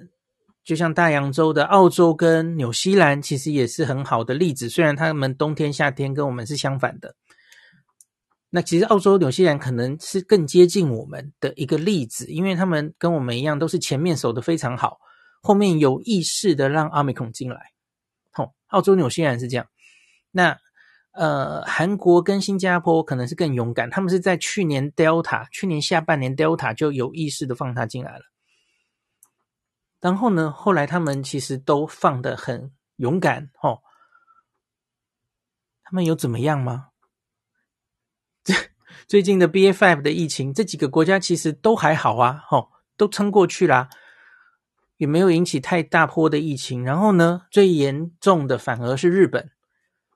[0.64, 4.68] 就像大洋洲的澳洲跟纽西兰，其实也是很好的例子。
[4.68, 7.16] 虽然他们冬天、夏天跟我们是相反的。
[8.54, 14.98] 那其实澳洲、纽西兰可能是更接近我们的一个例子，因为他们跟我们一样，都是前面守得非常好，
[15.40, 17.72] 后面有意识的让 Omicron 进来。
[18.36, 19.66] 哦，澳洲、纽西兰是这样。
[20.30, 20.58] 那
[21.12, 28.24] 呃，韩国跟新加坡可能是更勇敢，他们是在去年 Delta，去年下半年 Delta 就有意识的放他进来了。
[29.98, 33.50] 然后呢，后来他们其实都放的很勇敢。
[33.62, 33.80] 哦，
[35.84, 36.88] 他们有怎么样吗？
[38.44, 38.54] 这
[39.06, 43.88] 最近的 BA.5 的疫情，这几个国家其实都还好啊，吼，都撑过去啦，
[44.96, 46.82] 也没有引起太大波的疫情。
[46.84, 49.50] 然后呢，最严重的反而是日本，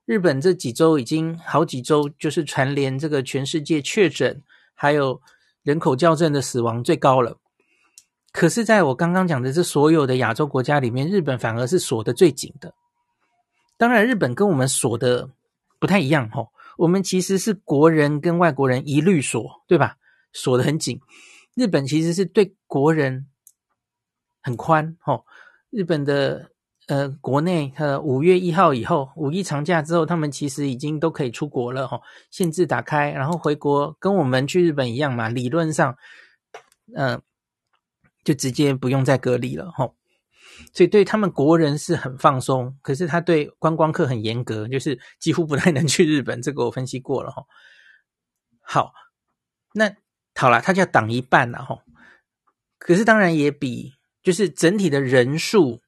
[0.07, 4.43] 日本这几周已经好几周就是蝉联这个全世界确诊
[4.75, 5.21] 还有
[5.63, 7.39] 人口校正的死亡最高了。
[8.33, 12.73] 可是，在我刚刚讲的这所有的亚洲国家里面，日本反而是锁得最紧的。
[13.79, 15.31] 当然，日本跟我们锁的
[15.79, 16.49] 不太一样，吼。
[16.77, 19.97] 我们其实是国人跟外国人一律锁，对吧？
[20.33, 21.01] 锁得很紧。
[21.55, 23.27] 日本其实是对国人
[24.43, 25.25] 很宽，哦。
[25.71, 26.51] 日本的
[26.87, 32.03] 呃国内呃五月一号以后，五一长假之后，他们其实已经都可以出国了，哦。
[32.31, 35.97] 限制打开，然后回国跟我们去日本一样嘛，理论上，
[36.95, 37.21] 嗯、
[38.23, 39.95] 就直接不用再隔离了，吼。
[40.73, 46.41] 所以对他们国人是很放松，可是他对观光客很严格，就是几乎不太能去日本。
[46.43, 47.45] 这个我分析过了哈。
[48.61, 48.93] 好，
[49.75, 49.95] 那
[50.35, 51.79] 好了，他就要挡一半了哈。
[52.79, 53.93] 可是当然也比
[54.23, 55.81] 就是整体的人数，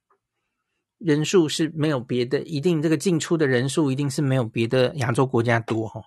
[0.98, 6.02] 人数是没有别的，一定这个进出的人数一定是没有别的亚洲国家多哈。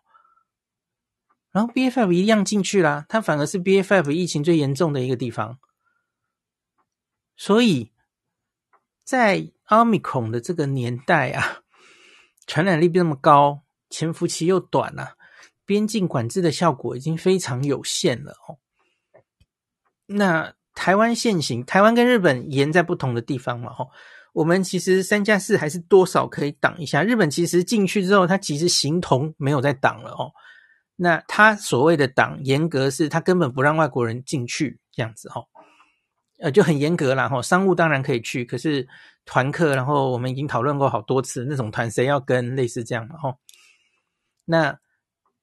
[1.51, 5.59] 然后 BF5 一样进去啦，它反而是 BF5 疫情最严重的一个地方，
[7.35, 7.90] 所以。
[9.11, 11.63] 在 Omicron 的这个年代啊，
[12.47, 15.17] 传染力这么高，潜伏期又短啊，
[15.65, 18.55] 边境管制的效果已经非常有限了哦。
[20.05, 23.89] 那台湾现行，台湾跟日本严在不同的地方嘛，哦，
[24.31, 27.03] 我们其实三加四还是多少可以挡一下。
[27.03, 30.31] 日本其实进去之后，它其实形同没有在挡了哦。
[30.95, 35.49] 那他所谓的挡，严格是他根本不让外国人进去这样子哦。
[36.41, 38.87] 呃，就很严格啦，吼，商务当然可以去，可是
[39.25, 43.35] 团客，然后我们已经讨论过好多次，那种团谁要跟，类似这样嘛，吼。
[44.45, 44.79] 那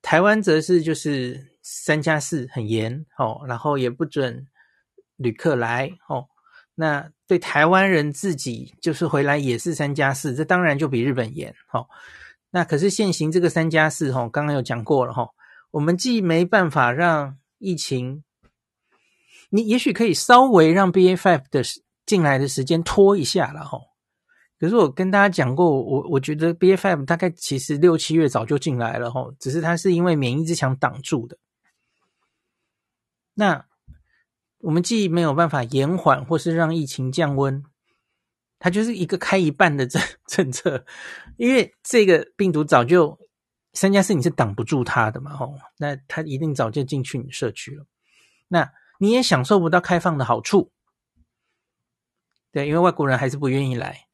[0.03, 4.49] 台湾则是就是三加四很严，哦，然后也不准
[5.17, 6.27] 旅客来，哦。
[6.75, 11.87] 那对台湾人自己就是回来也是三加四，这当然就比日本严，哦。
[12.51, 15.31] 那可是现行这个三加四，吼，刚刚有讲过了，吼，
[15.71, 18.25] 我们既没办法让疫情。
[19.51, 21.63] 你也许可以稍微让 BA.5 的
[22.05, 23.79] 进来的时间拖一下了哈，
[24.59, 31.39] 可是我跟大家讲过，我我觉得 BA.5 大概其实六七月早就进来了哈，只是它是因为免疫之墙挡住的。
[33.35, 33.67] 那
[34.59, 37.63] 我们既没有办法延缓或是让疫情降温，
[38.59, 40.85] 它就是一个开一半的政 政策，
[41.37, 43.19] 因为这个病毒早就
[43.73, 47.87] 三加四你是挡不住它的嘛吼，那它一定早就进去你社区了，
[48.49, 48.71] 那。
[48.99, 50.71] 你也享受不到开放的好处，
[52.53, 54.07] 对，因为外国人还是不愿意来，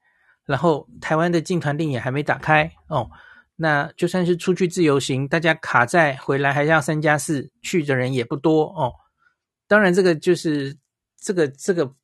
[0.44, 3.10] 然后台湾的禁团令也还没打开哦，
[3.56, 8.92] 那就算是出去自由行，大家卡在回来还是要三加四，去的人也不多哦。
[9.66, 10.76] 当然，这个就是
[11.16, 11.94] 这个这个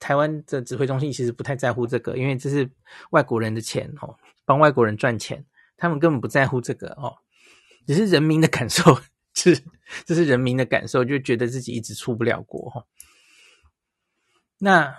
[0.00, 2.68] 台湾的指挥中心其实不太在乎这个，因为这是
[3.10, 7.16] 外国人的钱哦，帮外国人赚钱，他们根本不在乎这个哦，
[7.86, 8.98] 只是人民的感受。
[9.36, 9.62] 是，
[10.04, 12.84] 这是人民的感受，就觉得自己一直出不了国哈。
[14.58, 14.96] 那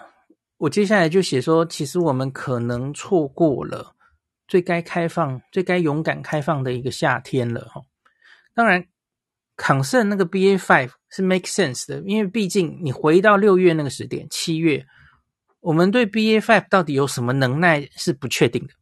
[0.58, 3.96] 我接下来就写说，其实我们可能错过了
[4.48, 7.82] 最该开放、最该勇敢开放的一个夏天了哈。
[8.54, 8.86] 当然，
[9.56, 14.86] 抗胜那个 BA five 是 make sense 的，因为毕竟你回到六月那个时点，七月，
[15.60, 18.74] 我们对 BA five 到底有什么能耐是不确定的。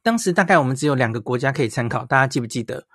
[0.00, 2.86] 当时大概我们只有两个国家可以参考，大家记不记得？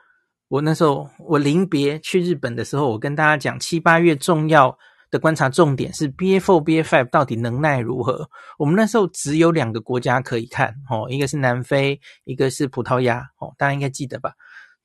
[0.54, 4.78] 我那时候我临别去日本的时候，我跟大家讲七八月重要
[5.10, 8.30] 的观察重点是 BA4、BA5 到底能耐如何。
[8.60, 14.32] 我们那时候只有两个国家可以看哦，一个是南非，一个是葡萄牙哦，大家应该记得吧？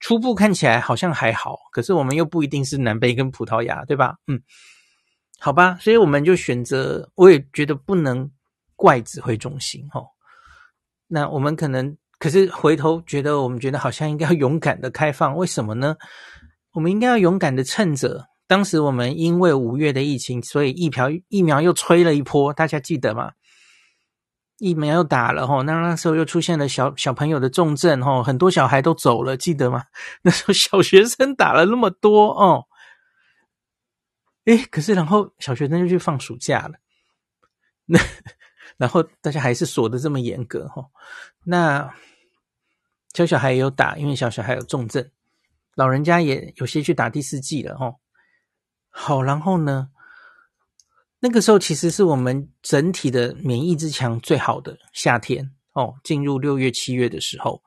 [0.00, 4.16] 初步看起来好像还好，可是我们又不一定是南非跟葡萄牙，对吧？
[4.26, 4.40] 嗯，
[5.38, 8.31] 好吧，所以我们就选择，我也觉得不能
[8.74, 10.07] 怪指挥中心哦。
[11.07, 15.96] 那我们可能，可是回头觉得，我们觉得好像应该要勇敢的开放，为什么呢？
[16.72, 23.33] 我们应该要勇敢的趁着当时我们因为五月的疫情，所以疫苗疫苗又吹了一波，大家记得吗？
[24.59, 29.85] 疫苗又打了吼，那那时候又出现了小小朋友的重症吼，很多小孩都走了，记得吗？
[30.22, 32.64] 那时候小学生打了那么多哦，
[34.46, 36.74] 诶，可是然后小学生就去放暑假了，
[37.85, 38.00] 那
[38.78, 40.87] 然后大家还是锁得这么严格吼，
[41.44, 41.94] 那
[43.12, 45.11] 小小孩也有打，因为小小孩有重症，
[45.75, 47.97] 老人家也有些去打第四剂了吼。
[48.90, 49.90] 好，然后呢？
[51.21, 57.61] 那个时候其实是我们整体的免疫之墙最好的夏天哦，进入六月、七月的时候，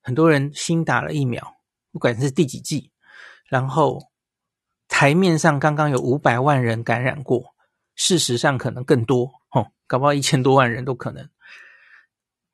[0.00, 1.56] 很多人新打了疫苗，
[1.92, 2.90] 不管是第几剂，
[3.48, 4.10] 然后
[4.88, 7.54] 台面上刚刚有五百万人感染过，
[7.94, 11.28] 事实上可能更多哦，搞不好一千多万人都可能。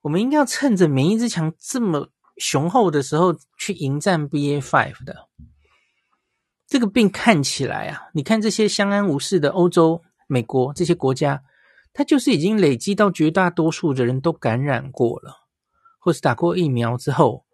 [0.01, 2.11] 我们应该要趁着免疫之墙这么
[2.43, 5.29] 雄厚的时候去迎战 BA five 的
[6.67, 10.03] 这个病，看起来啊，你看这些相安无事的欧洲。
[10.29, 11.43] 美国这些国家，
[11.93, 15.47] 它就是已经累积到绝大多数的人都感染过了，
[15.99, 17.45] 或是打过疫苗之后，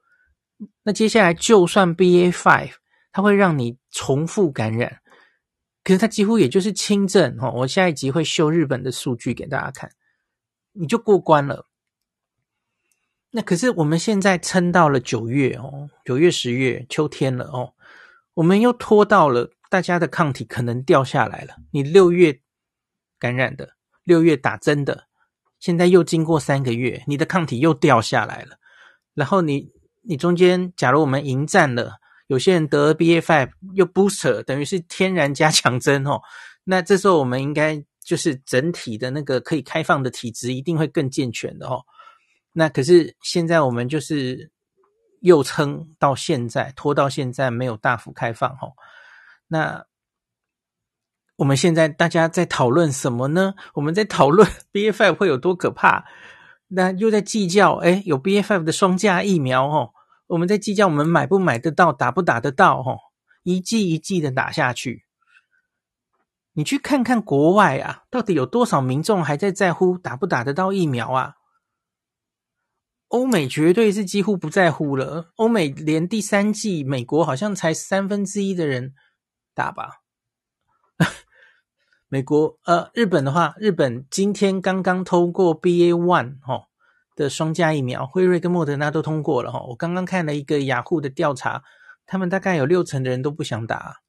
[0.85, 2.75] 那接下来就算 BA five
[3.11, 5.01] 它会让你重复感染，
[5.83, 7.51] 可是它几乎也就是轻症哦。
[7.57, 9.91] 我下一集会秀日本的数据给大家看，
[10.73, 11.67] 你就过关了。
[13.31, 17.75] 那可是我们现在撑到了九月哦，九月、十月，秋天了哦，
[18.35, 21.57] 我们又拖到了大家的抗体可能掉下来了。
[21.71, 22.41] 你六月。
[23.21, 23.71] 感染的
[24.05, 25.09] 六月打针的，
[25.59, 28.59] 现在又经过三个月，你的抗体又掉下来了。
[29.13, 31.95] 然后你你中间，假如我们迎战了，
[32.29, 36.21] 有些人得了 BA.5 又 booster，等于是天然加强针哦。
[36.63, 41.83] 那这时候我们应该就是整体的那个可以开放的体质一定会更健全的哦。
[42.59, 44.51] 那可是现在我们就是
[45.21, 48.75] 又撑到现在，拖到现在没有大幅开放哦。
[49.47, 49.87] 那。
[51.39, 53.55] 我们现在大家在讨论什么呢？
[53.75, 54.45] 我们在讨论
[54.75, 56.05] BA.5 会有多可怕，
[56.67, 59.93] 那又在计较，诶，有 BA.5 的双价疫苗哦，
[60.27, 62.99] 我们在计较我们买不买得到，打不打得到哦，
[63.45, 65.05] 一剂一剂的打下去。
[66.55, 71.35] 你去看看国外啊，到底有多少民众还在在乎打不打得到疫苗啊？
[73.09, 78.95] 欧美绝对是几乎不在乎了，欧美连第三季，美国好像才三分之一的人
[79.55, 80.03] 打吧。
[82.09, 86.69] 美国呃，日本的话，日本今天刚刚通过 BA one 哈
[87.17, 89.61] 的双价疫苗，辉瑞跟莫德纳都通过了哈。
[89.69, 91.63] 我刚刚看了一个雅虎的调查，
[92.07, 94.01] 他们大概有六成的人都不想打。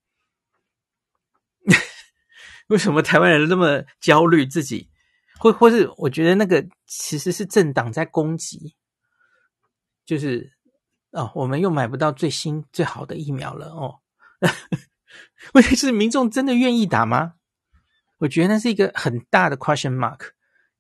[2.68, 4.90] 为什么台湾人那么焦虑自己？
[5.40, 8.76] 或或是我觉得那个其实是政党在攻击，
[10.10, 10.52] 就是
[11.12, 14.00] 哦，我们又买不到最新最好的疫苗了哦。
[15.54, 17.36] 问题是民众真的愿意打吗？
[18.18, 20.32] 我觉得那是一个很大的 question mark，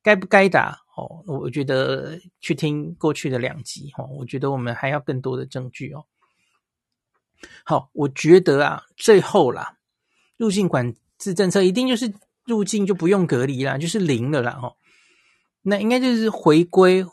[0.02, 0.80] 该不该打？
[0.98, 6.08] 哦，我觉得去听过去的两集哦，我觉得我们还要更多的证据哦。
[7.64, 9.78] 好，我觉得啊，最后啦，
[10.38, 12.12] 入境管制政策一定就是
[12.46, 14.60] 入境就不用隔离啦，就是零了啦。
[14.60, 14.76] 哦，
[15.62, 17.06] 那应该就是回归。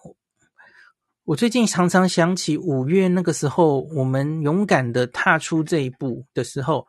[1.26, 6.86] 我最近常常想起五月那个时候，我们勇敢的踏出这一步的时候，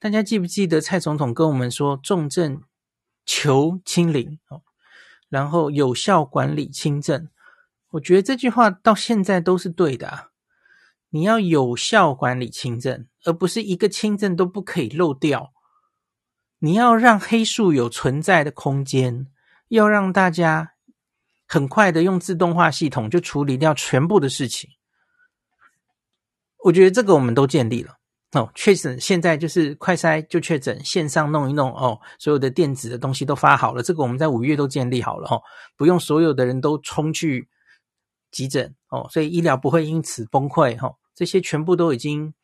[0.00, 2.62] 大家记不记得蔡总统跟我们说重症？
[3.24, 4.40] 求清零，
[5.28, 7.28] 然后有效管理轻症，
[7.90, 10.30] 我觉得这句话到现在都是对的啊。
[11.10, 15.52] 你要有效管理轻症，而不是一个轻症都不可以漏掉。
[16.58, 19.28] 你要让黑数有存在的空间，
[19.68, 20.72] 要让大家
[21.46, 24.70] 很快的用自动化系统就处理掉全部的事情。
[26.64, 27.96] 我觉得这个我们都建立了。
[28.32, 35.40] 哦，确诊现在就是快筛就确诊，线上弄一弄哦，所有的电子的东西都发好了，这个我们在五月都建立好了哦，
[35.76, 37.48] 不用所有的人都冲去
[38.32, 42.34] 急诊哦，所以医疗不会因此崩溃哈，这些全部都已经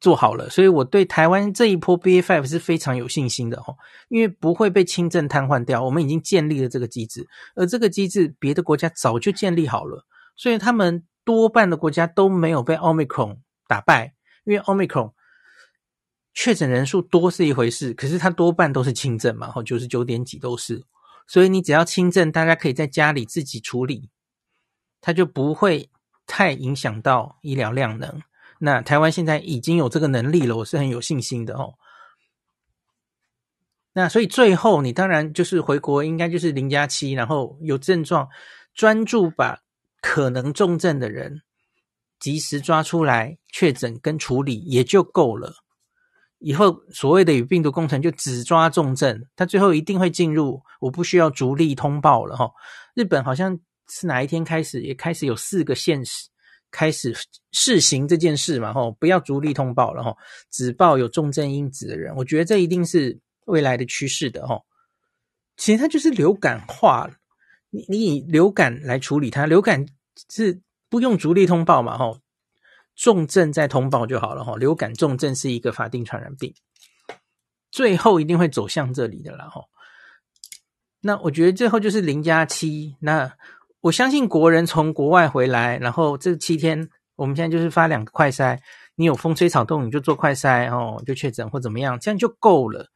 [0.00, 3.76] 做好了，所以我对台湾这一波 BA.5 是非常有信心的哦，
[4.08, 5.84] 因为不会被轻症瘫痪掉。
[5.84, 13.36] 我们已经建立了这个机制，而这个机制别的国家早就建立好了，所以他们多半的国家都没有被 Omicron
[13.68, 15.12] 打败，因为 Omicron
[16.32, 20.82] 确诊人数多是一回事，可是它多半都是轻症嘛，哦，九十九点几都是，
[21.26, 24.08] 所以你只要轻症，大家可以在家里自己处理，
[25.02, 25.90] 它就不会
[26.26, 28.22] 太影响到医疗量能。
[28.62, 31.72] 那台湾现在已经有这个能力了，我是很有信心的哦。
[33.94, 38.28] 那所以最后你当然就是回国，应该就是零加七，然后有症状，
[38.74, 39.58] 专注把
[40.02, 41.40] 可能重症的人
[42.18, 45.54] 及时抓出来确诊跟处理也就够了。
[46.38, 52.50] 以后所谓的与病毒共存，就只抓重症，他最后一定会进入，我不需要逐例通报了哈。
[52.94, 53.58] 日本好像
[53.88, 56.29] 是哪一天开始也开始有四个县市。
[56.70, 57.14] 开始
[57.52, 60.16] 试行这件事嘛，吼，不要逐例通报了，吼，
[60.50, 62.14] 只报有重症因子的人。
[62.14, 64.64] 我觉得这一定是未来的趋势的，吼。
[65.56, 67.10] 其实它就是流感化，
[67.70, 69.84] 你你以流感来处理它，流感
[70.30, 72.20] 是不用逐例通报嘛，吼，
[72.94, 74.56] 重症再通报就好了，吼。
[74.56, 76.54] 流感重症是一个法定传染病，
[77.70, 79.68] 最后一定会走向这里的啦，吼。
[81.00, 83.32] 那我觉得最后就是零加七，那。
[83.82, 88.58] 我相信国人从国外回来，然后这七天，我们现在就是发两个快筛，
[88.94, 92.88] 你有风吹草动你就做快筛哦，就确诊或怎么样，这样就够了。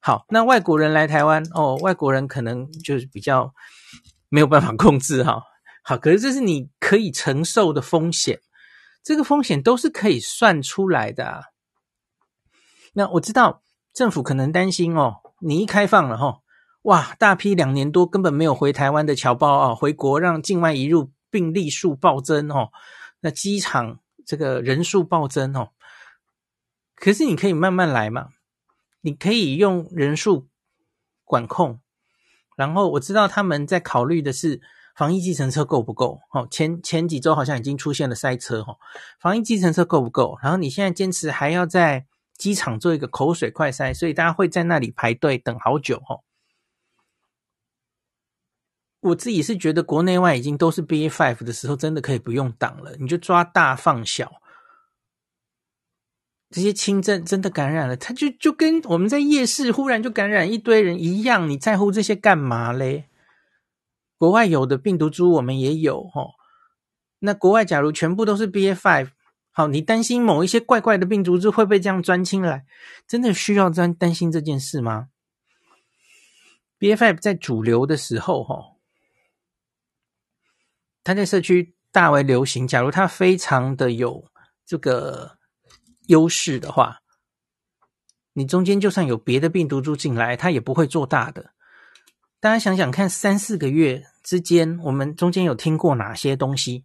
[0.00, 3.52] 好，那外国人来台湾哦，外国人可能就是比较
[4.28, 5.42] 没有办法控制哈。
[5.82, 8.40] 好，可是这是你可以承受的风险，
[9.02, 11.42] 这个风险都是可以算出来的啊。
[12.92, 13.62] 那我知道
[13.92, 16.39] 政府可能担心哦，你一开放了哈。
[16.82, 17.14] 哇！
[17.18, 22.70] 大批两年多根本没有回台湾的侨胞啊，回国让境外移入病例数暴增哦。
[23.20, 25.72] 那机场这个人数暴增哦。
[26.94, 28.28] 可是你可以慢慢来嘛，
[29.02, 30.48] 你可以用人数
[31.24, 31.80] 管控。
[32.56, 34.62] 然后我知道他们在考虑的是
[34.94, 36.20] 防疫计程车够不够？
[36.32, 38.78] 哦，前前几周好像已经出现了塞车哦。
[39.18, 40.38] 防疫计程车够不够？
[40.42, 42.06] 然后你现在坚持还要在
[42.38, 46.24] 机场做一个口水快筛，所以大家会在那里排队等好久哦。
[49.00, 54.30] 我自己是觉得国内外已经都是 BA.5 的时候，真的可以不用挡了，你就抓大放小。
[56.50, 63.08] 这些轻症真的感染了，他就就跟我们在夜市忽然就感染一堆人一样，你在乎这些干嘛嘞？
[64.18, 66.32] 国外有的病毒株我们也有齁，
[67.20, 69.10] 那国外假如全部都是 BA.5，
[69.52, 72.66] 好，你担心某一些怪怪的病毒株会被这样钻进来？
[73.06, 75.08] 真的需要这样担心这件事吗
[76.78, 78.79] ？BA.5 在主流的时候齁。
[81.10, 82.68] 它在社区大为流行。
[82.68, 84.24] 假如它非常的有
[84.64, 85.36] 这个
[86.06, 86.98] 优势的话，
[88.32, 91.50] 你中间就算有别的病毒株进来，它也不会做大的。
[92.38, 96.84] 大家想想看，三四个月之间，我们中间有听过哪些东西？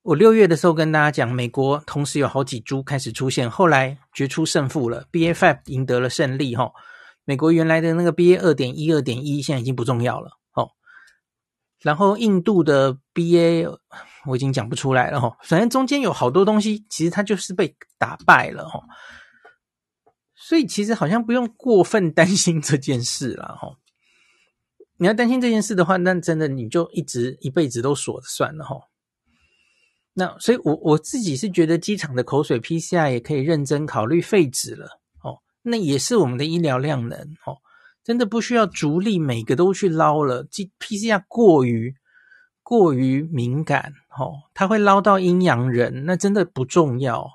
[0.00, 6.56] 我六月的时候跟大家讲，美国同时有好几株开始出现，后来决出胜负了，BA.5 赢得了胜利。
[6.56, 6.72] 哈，
[7.26, 10.38] 美国原来的那个 BA 二点一、二点一，现在已经不重要了。
[11.86, 13.78] 然后印度的 BA
[14.24, 18.82] 我已经讲不出来了哈，反正中间有好多东西，其实它就是被打败了哈，
[20.34, 23.76] 所以其实好像不用过分担心这件事了哈。
[24.96, 28.74] 你要担心这件事的话，那真的你就一直一辈子都锁着算了哈。
[30.14, 37.58] 那所以我我自己是觉得机场的口水 PCR 也可以认真考虑废止了哦，那也是我们的医疗量能哦。
[38.06, 41.96] 真的不需要逐例每个都去捞了，PCR 过于
[42.62, 47.32] 过于敏感，哦，它会捞到阴阳人，那真的不重要。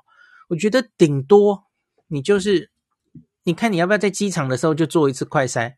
[0.48, 1.64] 我觉得顶多
[2.06, 2.70] 你就是，
[3.42, 5.74] 你看你要不要在机场的时候就做一次快筛，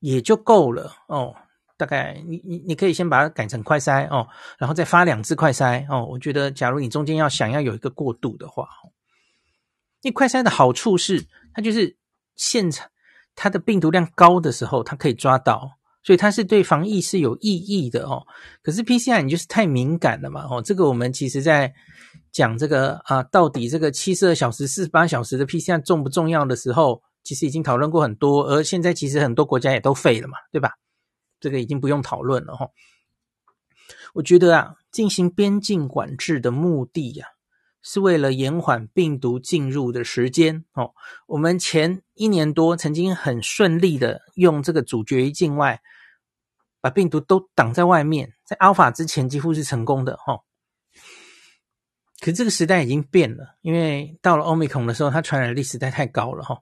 [0.00, 1.34] 也就够了哦。
[1.78, 4.28] 大概你你你可以先把它改成快筛哦，
[4.58, 6.04] 然后再发两次快筛哦。
[6.04, 8.68] 我觉得假如你中间要想要有一个过渡的话，
[10.02, 11.96] 因为快筛的好处是它就是
[12.36, 12.90] 现场。
[13.34, 15.70] 它的病毒量高的时候，它可以抓到，
[16.02, 18.26] 所以它是对防疫是有意义的哦。
[18.62, 21.72] 可是 PCR 你就是太敏感了嘛，哦，这个我们其实在
[22.32, 30.72] 讲这个啊，到底这个七十二小时、四十八小时的 PCR 重不重要的时候，其实已经讨论过很多，而现在其实很多国家也都废了嘛，对吧？
[31.40, 32.68] 这个已经不用讨论了哈。
[34.12, 37.26] 我觉得啊，进行边境管制的目的呀。
[37.82, 40.92] 是为了延缓病毒进入的时间哦。
[41.26, 45.80] 我们前一年多曾经很顺利的用这个阻绝于境外，
[46.80, 50.40] 把病毒都挡在外面，在阿尔法之前几乎是成功的哈。
[52.20, 56.58] 可这个时代已经变了，因为到了 Omicron 的时候，它传染力实在太高了哈。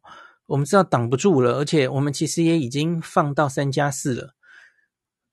[0.47, 4.35] 我们知道挡不住了，而且我们其实也已经放到三加四了。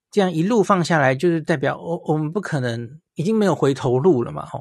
[0.09, 4.59] 这样一路放下来，就是代表我我们不可能已经没有回头路了嘛哈。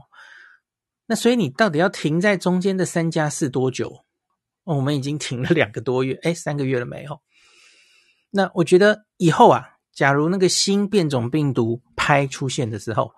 [1.07, 4.05] 那所以你到底要停在中间的三加四多久？
[4.65, 7.21] 我们已经停了两个多月，诶，三个月了没有？
[8.31, 13.13] 那我觉得以后啊，假如那个新变种病毒拍出现的时候，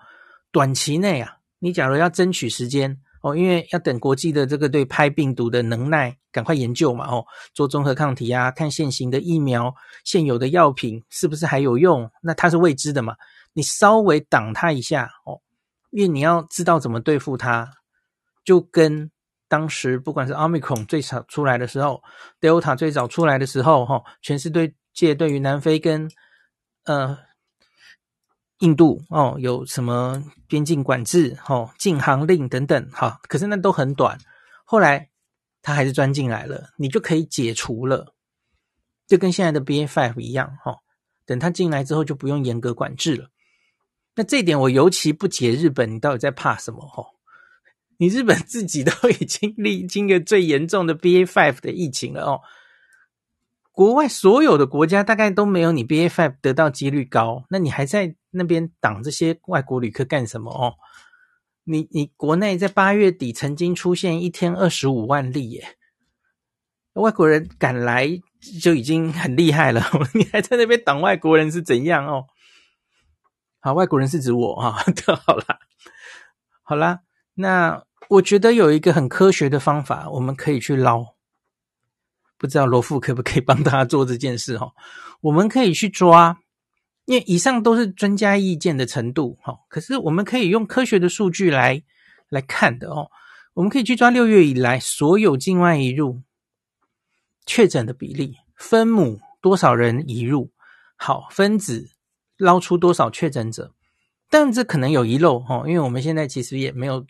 [0.50, 1.34] 短期内啊。
[1.58, 7.24] 你假如要争取时间哦，因为要等国际的这个对拍病毒的能耐赶快研究嘛哦，
[7.54, 9.74] 做综合抗体啊，看现行的疫苗、
[10.04, 13.14] 现有的药品是不是还有用，那它是未知的嘛。
[13.54, 15.40] 你稍微挡它一下哦，
[15.96, 17.72] 因为你要知道怎么对付它，
[18.44, 19.10] 就跟
[19.48, 22.02] 当时不管是 Omicron 最早出来的时候
[22.38, 24.50] ，Delta 最早出来的时候哈，全世
[24.92, 26.10] 界对于南非跟
[26.84, 27.18] 呃。
[28.60, 34.18] 印度哦，有什么边境管制、哦禁航令等等，哈，可是那都很短。
[34.64, 35.10] 后来
[35.60, 38.14] 他还是钻进来了，你就可以解除了，
[39.06, 40.76] 就跟现在的 BA.5 一样，哈。
[41.26, 43.28] 等他进来之后，就不用严格管制了。
[44.16, 46.80] 那这一点我尤其不解，日本你到底在怕什么？
[46.80, 47.04] 哈，
[47.98, 52.40] 你日本自己都已经历经个最严重的 BA.5 的疫情了哦。
[53.72, 60.74] 国外所有的国家大概都没有你 BA.5 得到几率高，那你还在那边挡这些外国旅客干什么哦？
[61.64, 65.76] 你你国内在八月底曾经出现一天二十五万例耶，
[66.94, 68.08] 外国人敢来
[68.62, 72.24] 就已经很厉害了， 你还在那边挡外国人是怎样哦？
[73.66, 75.58] 啊，外国人是指我哈，都 好啦，
[76.62, 77.00] 好啦，
[77.34, 81.04] 那我觉得有一个很科学的方法，我们可以去捞。
[82.38, 84.70] 不知道罗富可不可以帮大家做这件事哈？
[85.20, 86.38] 我们可以去抓，
[87.06, 89.58] 因为以上都是专家意见的程度哈。
[89.68, 91.82] 可是我们可以用科学的数据来
[92.28, 93.10] 来看的哦。
[93.54, 96.22] 我们可以去抓六月以来所有境外移入
[97.46, 100.52] 确诊的比例，分母多少人移入，
[100.94, 101.90] 好，分子
[102.36, 103.74] 捞出多少确诊者，
[104.30, 107.06] 但这可能有遗漏哈，因为我们现在其实也没有。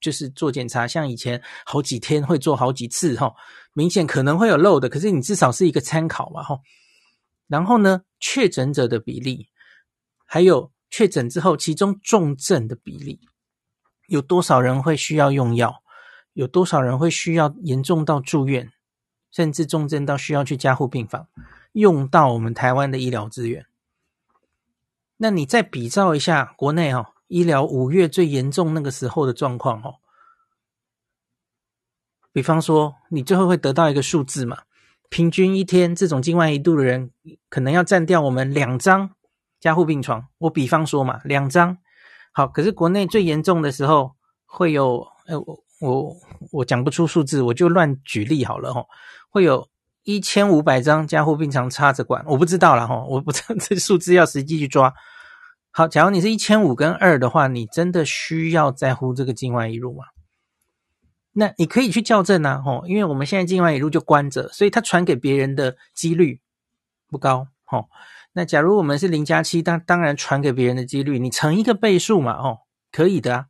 [0.00, 3.34] 就是做检查，像以前好几天会做好几次哈，
[3.72, 6.58] 明显可能会有漏的，可是你至少是一个参考嘛哈。
[7.48, 9.48] 然后呢，确诊者的比例，
[10.26, 13.18] 还有确诊之后其中重症的比例，
[14.06, 15.82] 有多少人会需要用药，
[16.34, 18.70] 有多少人会需要严重到住院，
[19.30, 21.28] 甚至重症到需要去加护病房，
[21.72, 23.64] 用到我们台湾的医疗资源。
[25.16, 27.10] 那你再比照一下国内哈。
[27.28, 29.96] 医疗五月最严重那个时候的状况哦，
[32.32, 34.58] 比方说你最后会得到一个数字嘛，
[35.08, 37.10] 平均一天这种境外一度的人
[37.48, 39.10] 可能要占掉我们两张
[39.58, 40.28] 加护病床。
[40.38, 41.78] 我比方说嘛，两张
[42.30, 46.16] 好，可是国内最严重的时候会有，呃，我我
[46.52, 48.84] 我讲不出数字，我就乱举例好了哈，
[49.30, 49.66] 会有
[50.04, 54.94] 一千五百张加护病床插着管，我不知道了哈，我不知道 这数字要实际去抓。
[55.70, 60.04] 好，假如你是一千五跟二的话，你真的需要在乎这个境外移入吗？
[61.32, 66.40] 那你可以去校正啊，吼，因为我们现在境外移入就关着，所以它传给别人的几率
[67.10, 67.88] 不高，吼。
[68.34, 72.58] 那假如我们是零加七，当当然传给别人的几率，你乘一个倍数嘛，吼，
[72.92, 73.46] 可以的啊。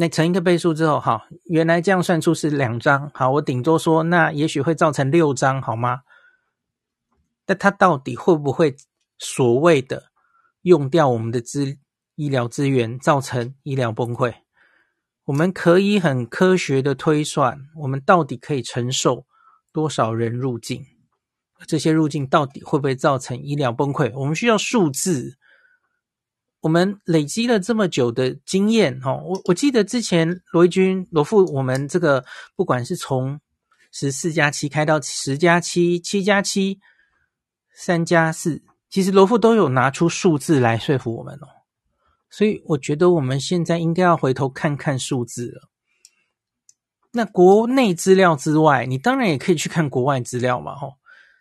[0.00, 6.00] 那乘一个倍数之后，好，原来这样算出是两张，好，我顶多说，那也许会造成六张，好吗？
[7.46, 8.74] 那它到底会不会
[9.18, 10.04] 所谓的？
[10.62, 11.76] 用掉我们的资
[12.14, 14.36] 医疗资源，造成医疗崩溃。
[15.26, 19.26] 我们可以很科学的推算，我们到底可以承受
[19.70, 20.86] 多少人入境？
[21.66, 24.10] 这些入境到底会不会造成医疗崩溃？
[24.14, 25.36] 我们需要数字。
[26.60, 33.40] 我们累积了这么久的经验，哈，我我记得之前罗军罗富，我们这个不管是从
[33.92, 36.78] 十四加七开到十加七、七加七、
[37.74, 38.62] 三加四。
[38.90, 41.46] 其实罗富都有拿出数字来说服我们哦，
[42.28, 45.68] 所以我觉得我们现在应该要回头看看数字了。
[47.12, 50.94] 那国内资料之外，你当然也可以去看国外资料嘛，吼。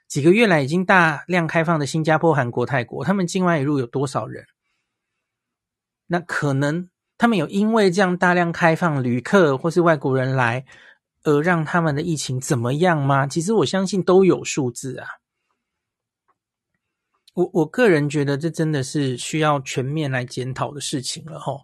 [0.08, 4.44] 几个月来已经大量开放的新加坡、韩国、泰国，他们境外移入有多少人？
[6.12, 10.66] 那可能他们有因为这样大量开放旅客或是外国人来，
[11.24, 13.26] 而让他们的疫情怎么样吗？
[13.26, 15.08] 其实我相信都有数字啊。
[17.36, 21.62] 我我个人觉得这真的是需要全面来检讨的事情了齁。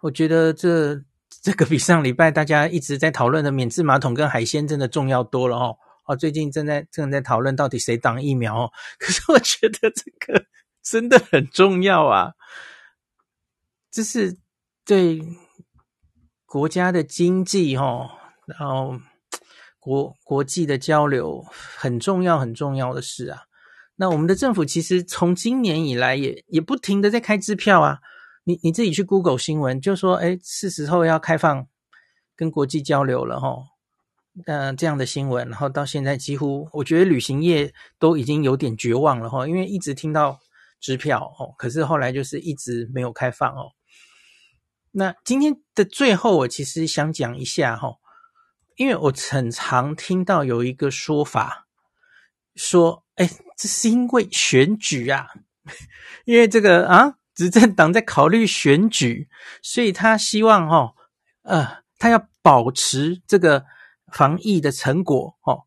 [0.00, 5.76] 我觉得这这个比上礼拜大家一直在讨论的免治马桶跟海鲜真的重要多了哦。
[6.06, 8.70] 哦，最近正在正在讨论到底谁挡疫苗。
[8.98, 10.44] 可是我觉得这个
[10.82, 12.32] 真的很重要啊，
[13.94, 14.36] 这是
[14.84, 15.22] 对
[16.46, 18.10] 国家的经济哈，
[18.44, 18.98] 然后
[19.78, 21.44] 国国际的交流
[21.76, 23.42] 很重要很重要的事啊。
[23.94, 28.00] 那我们的政府其实从今年以来也也不停的在开支票啊。
[28.42, 31.68] 你你自己去 Google 新闻就说，哎，是时候要开放
[32.34, 33.56] 跟国际交流了哈。
[34.46, 40.36] 呃，这样的新闻，然后到现在几乎我觉得旅行业都已经有点绝望了哈，因为一直听到
[40.80, 43.70] 支票哦，可是后来就是一直没有开放哦。
[44.94, 47.96] 那今天的最后，我其实想讲一下哈，
[48.76, 51.66] 因为我很常听到有一个说法，
[52.54, 55.28] 说，哎，这是因为选举啊，
[56.26, 59.28] 因为这个啊，执政党在考虑选举，
[59.62, 60.94] 所以他希望哈，
[61.42, 63.66] 呃，他要保持这个。
[64.12, 65.64] 防疫的成果哦，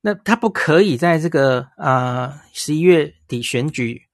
[0.00, 4.08] 那他不可以在这个啊十一月底选举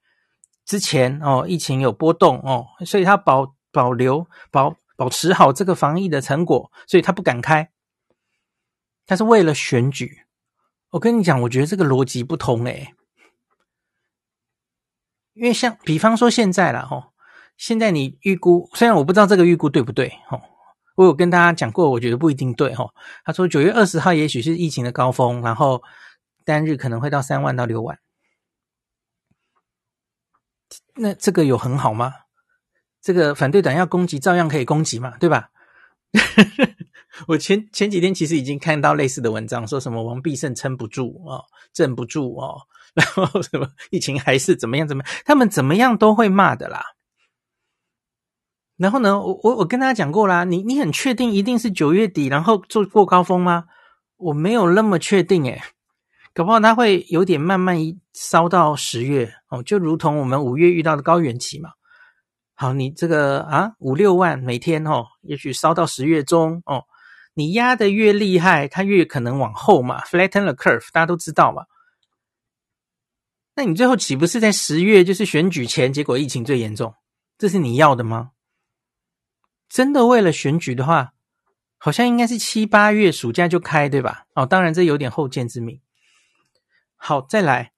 [0.64, 7.70] 之前哦，疫情有波动哦，所以他保保留保保持好这个防疫的成果，所以他不敢开。
[9.05, 10.25] 他是为了选举，
[10.91, 12.95] 我跟你讲，我觉得这个逻辑不通诶，
[15.35, 17.12] 因为像比方说现在啦哦，
[17.57, 20.41] 现在你预估，虽然我不知道这个预估对不对哦。
[20.97, 22.89] 我有跟大家讲过，我觉得不一定对齁。
[23.25, 25.83] 他说九月二十号也许是疫情的高峰，然后
[26.45, 27.99] 单日可能会到三万到六万。
[30.95, 32.24] 那这个有很好吗？
[33.05, 35.51] 这个反对党要攻击，照样可以攻击嘛，对吧？
[37.29, 41.45] 我前前几天其实已经看到类似的文章，说什么王必胜撑不住哦，
[41.75, 42.63] 镇不住哦，
[42.97, 46.83] 然后什么疫情还是怎么样怎么样，他们怎么样都会骂的啦。
[48.79, 53.67] 然后呢，我我我跟大家讲过啦，你你很确定一定是九月底，然后做过高峰吗？
[54.17, 55.61] 我没有那么确定诶，
[56.33, 61.73] 搞不好它会有点慢慢一烧到十月哦，就如同我们五月遇到的高原期嘛。
[62.55, 66.85] 好，你这个啊五六万每天哦，也许烧到十月中哦，
[67.35, 71.65] 你压得越厉害，它越可能往后嘛，flatten the curve，大家都知道嘛。
[73.57, 76.95] 那你最后岂不是在十月就是选举前，结果疫情最严重？
[77.37, 78.31] 这是你要的吗？
[79.69, 81.15] 真的为了选举的话，
[81.79, 84.27] 好像应该是七八月暑假就开，对吧？
[84.35, 85.81] 哦，当然这有点后见之明。
[86.97, 87.74] 好，再来，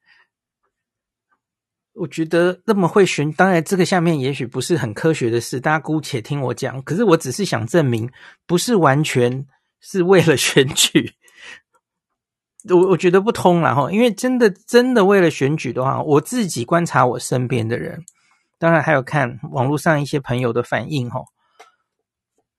[1.97, 6.83] 我觉得那么会选，当然这个下面也许不是很科学的事，大家姑且听我讲。
[6.83, 8.11] 可是我只是想证明，
[8.47, 9.47] 不是完全
[9.81, 11.15] 是为了选举。
[12.69, 18.05] 我我觉得不通了哈，因为真的真的为了选举的话，我自己观察我身边的人，
[18.59, 21.21] 当然还有看网络上一些朋友的反应哈。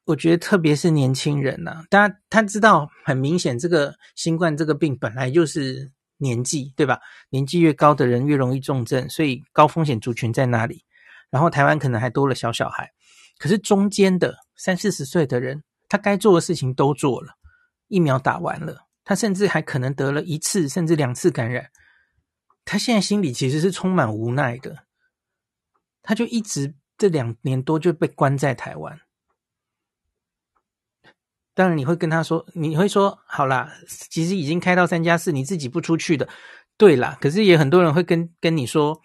[0.06, 7.00] 我觉得特别是年轻人呐、啊，大家他知道很明显，这个新冠这个病本来就是年纪，对吧？
[7.30, 10.84] 年纪越高的人越容易重症，所以高风险族群在哪里？
[11.30, 12.92] 然后台湾可能还多了小小孩，
[13.38, 17.34] 可是中间的三四十岁的人，他该做的事情都做了，
[17.88, 21.70] 疫苗打完了，他甚至还可能得了一次甚至两次感染，
[22.64, 24.86] 他现在心里其实是充满无奈的，
[26.02, 29.00] 他就一直这两年多就被关在台湾。
[31.58, 36.30] 当然你会跟他说，你会说好啦，其实已经开到三加四，你自己不出去的，
[36.78, 37.18] 对啦。
[37.20, 39.02] 可是也很多人会跟跟你说，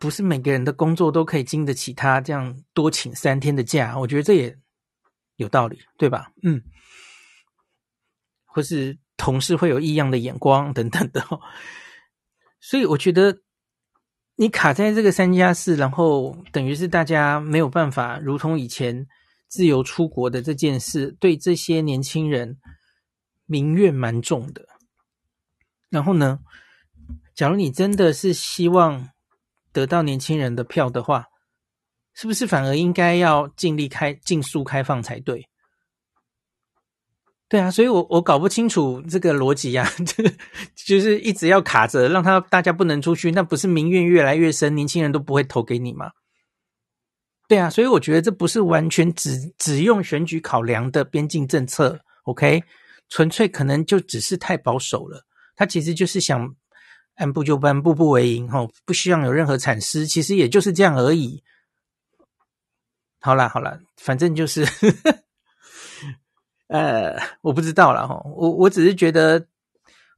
[0.00, 3.96] 不是每个人的工作都可以经得起他这样多请三天的假。
[3.96, 4.58] 我觉得这也
[5.36, 6.32] 有道理，对吧？
[6.42, 6.60] 嗯，
[8.44, 11.24] 或是同事会有异样的眼光等等的，
[12.58, 13.38] 所以我觉得
[14.34, 19.06] 你卡在这个三加四，然后等于是大家没有办法，如同以前。
[19.48, 22.58] 自由出国的这件事，对这些年轻人
[23.46, 24.66] 民怨蛮重的。
[25.88, 26.40] 然后呢，
[27.34, 29.10] 假如你真的是希望
[29.72, 31.26] 得到年轻人的票的话，
[32.14, 35.48] 是不是反而应该要尽力开、尽速开放才对？
[37.48, 39.88] 对啊，所以我我搞不清楚这个逻辑啊，
[40.74, 46.10] 就是一直要卡着，让他大家不能出去，那不是民怨越来越深，年轻人都不会投给你吗？
[47.48, 52.62] 对啊，所以我觉得这不是完全只只用选举考量的边境政策，OK？
[53.08, 55.24] 纯粹可能就只是太保守了。
[55.54, 56.54] 他其实就是想
[57.14, 60.06] 按部就班，步步为营，吼，不希望有任何闪失。
[60.06, 61.42] 其实也就是这样而已。
[63.20, 64.66] 好啦，好啦，反正就是，
[66.66, 69.46] 呃，我不知道啦，吼，我我只是觉得。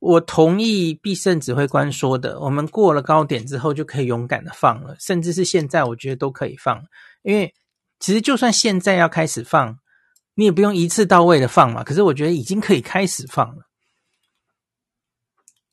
[0.00, 6.80] 我同意必胜指挥官说的，我们过了高点之后就可以勇敢的放了，甚至是现在，我觉得都可以放，
[7.28, 7.54] 因为
[8.00, 9.78] 其实就算现在要开始放，
[10.32, 11.84] 你也不用一次到位的放嘛。
[11.84, 13.68] 可是我觉得已经可以开始放了。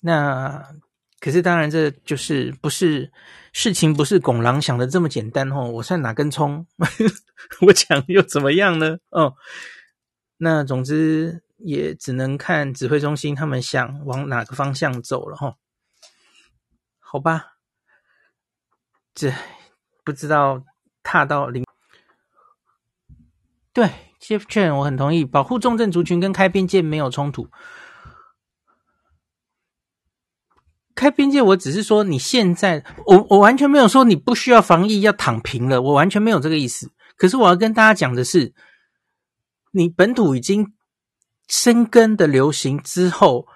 [0.01, 0.75] 那
[1.21, 3.09] 可是当然，这就是不是
[3.53, 5.71] 事情，不是拱狼想的这么简单哦。
[5.71, 6.67] 我算哪根葱，
[7.65, 8.97] 我讲又怎么样呢？
[9.11, 9.35] 哦，
[10.35, 15.55] 那总之也只能看指挥中心他们想往哪个方向走了哈、哦。
[16.99, 17.53] 好吧，
[19.13, 19.33] 这
[20.03, 20.61] 不知道
[21.15, 21.63] 踏到零。
[23.71, 23.89] 对
[24.21, 27.49] ，Jeff Chen，我很同意，保护重症族群跟开边界没有冲突。
[30.93, 36.91] 开边界，我只是说你现在，我我完全没有说你不需要防疫要躺平了，我完全没有这个意思。
[37.17, 38.53] 可是我要跟大家讲的是，
[39.71, 40.73] 你本土已经
[41.47, 43.47] 生根的流行之后，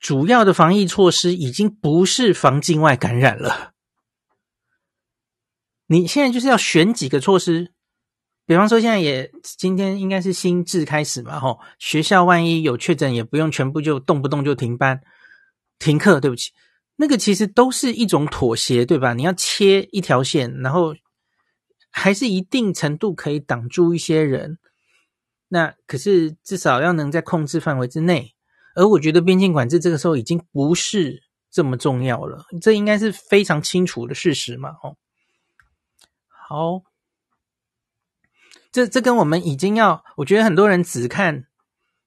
[0.00, 3.74] 主要的防疫措施已经不是防境外感染了。
[5.86, 7.72] 你现在就是要选几个措施，
[8.46, 15.00] 比方说现在也今天应该是新制开始嘛，吼，学校万一有确诊，也不用全部就动不动就停班。
[15.78, 16.52] 停课，对不起，
[16.96, 19.12] 那个其实都是一种妥协，对吧？
[19.12, 20.94] 你要切一条线，然后
[21.90, 24.58] 还是一定程度可以挡住一些人。
[25.48, 28.32] 那可是至少要能在控制范围之内。
[28.74, 34.70] 而我觉得边境管制这个时候已经不是这么重要了，这应该是非常清楚的事实嘛。
[34.82, 34.96] 哦，
[36.48, 36.82] 好，
[38.70, 41.46] 这这跟我们已经要，我觉得很多人只看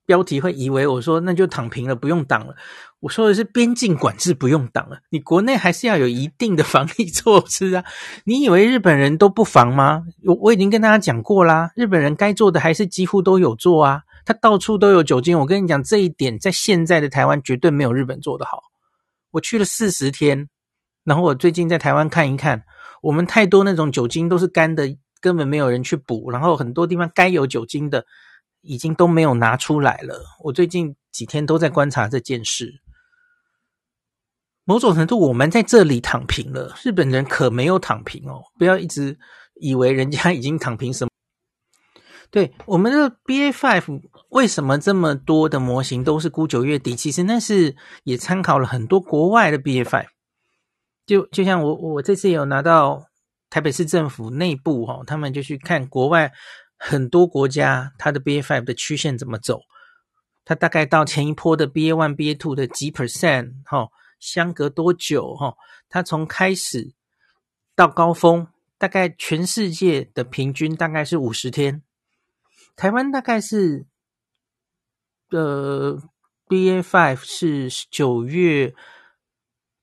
[0.06, 2.56] 标题会以为我说那就躺平了，不用挡了。
[3.02, 7.84] 我说的是边境管制不用挡了，你国内还是要有一定的防疫措施啊！
[8.24, 10.06] 你以为日本人都不防吗？
[10.24, 15.38] 我我已经跟大家讲过啦，日本人该做的还是几乎都有做啊，他到处都有酒精。
[15.38, 18.64] 我跟你讲这一点，在现在的台湾绝对没有日本做的好。
[19.32, 20.48] 我去了四十天，
[21.04, 22.64] 然后我最近在台湾看一看，
[23.02, 28.06] 我们太多那种酒精都是干的，根本没有人去补，然后很多地方该有酒精的
[28.62, 30.24] 已经都没有拿出来了。
[30.44, 32.82] 我最近几天都在观察这件事。
[34.66, 36.76] 某种程度，我们在这里躺平了。
[36.84, 39.18] 日本人可没有躺平哦，不要一直
[39.56, 41.10] 以为人家已经躺平什么。
[42.30, 46.96] 对，我们的 BA Five，为什么这么多的模型都是估九月底？
[46.96, 50.10] 其实那是也参考了很多国外的 BA Five。
[51.10, 53.10] 就就像我我这次有拿到
[53.50, 56.32] 台北市政府内部哈，他们就去看国外
[56.78, 59.62] 很多国家它的 BA.5 的曲线怎么走，
[60.46, 63.90] 它大概到前一波的 BA.1、BA.2 的几 percent 哈。
[64.20, 65.34] 相隔多久？
[65.34, 65.56] 哈，
[65.90, 66.94] 它从开始
[67.74, 68.46] 到高峰，
[68.78, 71.82] 大概全世界的平均大概是五十天，
[72.76, 73.88] 台湾大概是
[75.32, 76.00] 呃
[76.48, 78.76] BA.5 是九月，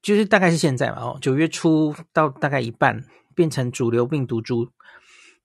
[0.06, 3.04] 就是大概是现在嘛，哦，九月初到大概一半
[3.34, 4.70] 变成主流病毒株，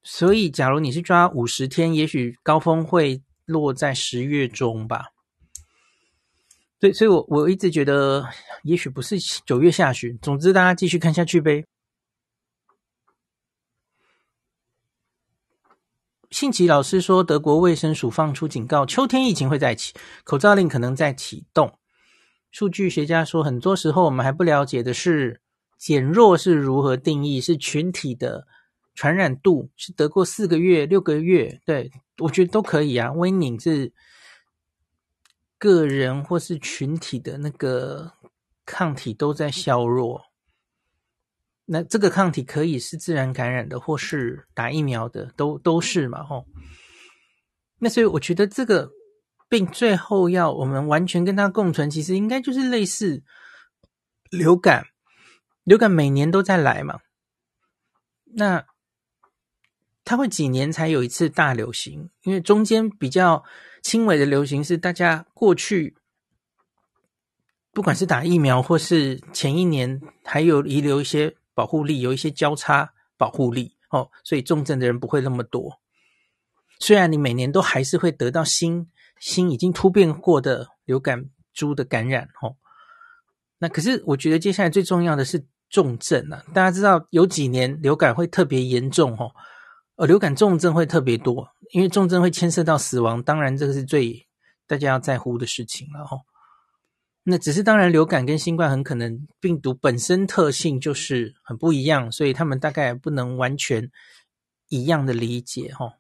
[0.04, 5.08] 所以假如你是抓五十天，也许高峰会落在十月中吧。
[6.80, 8.30] 对，所以我我一直觉得，
[8.62, 10.16] 也许不是九月下旬。
[10.22, 11.66] 总之，大家继续看下去呗。
[16.30, 19.92] 信奇老师说，德国卫生署放出警告，秋天疫情会再起，
[20.24, 21.81] 口罩令可能再启动。
[22.52, 25.42] 数据学家说，很多时候我们还不了解的是，
[25.78, 28.46] 减弱是如何定义，是群体的
[28.94, 33.10] 传染度，是得过四个月、六个月，对，我觉得都可以啊。
[33.10, 33.92] waning 是。
[35.58, 38.14] 个人或是群体的那个
[38.66, 40.20] 抗体都在削弱，
[41.66, 46.48] 那这个抗体可以是自然感染的，或是打疫苗的，都都是嘛，吼。
[47.78, 48.90] 那所以我觉得这个
[49.52, 53.22] 病最后要我们完全跟它共存，其实应该就是类似
[54.30, 54.88] 流感，
[55.66, 57.02] 流感每年都在来嘛，
[58.24, 58.66] 那
[60.06, 62.10] 它会几年才有一次大流行？
[62.24, 63.44] 因为中间比较。
[63.84, 65.98] 轻微的流行是大家过去
[67.74, 75.82] 不管是打疫苗或是前一年还有遗留一些保护力，有一些交叉保护力哦，所以重症的人不会那么多。
[76.78, 78.88] 虽然你每年都还是会得到新
[79.22, 82.58] 新已经突变过的流感株的感染哦，
[83.60, 86.44] 那可是我觉得接下来最重要的是重症啊！
[86.54, 89.32] 大家知道有几年流感会特别严重哦，
[89.96, 91.48] 呃，流感重症会特别多。
[91.72, 94.28] 因为重症会牵涉到死亡，当然这个是最
[94.68, 96.18] 大家要在乎的事情了哈。
[97.24, 103.90] 那只是当然，流感跟新冠很可能病毒本身特性就是很不一样，所以他们大概不能完全
[104.68, 105.94] 一样的理解哈。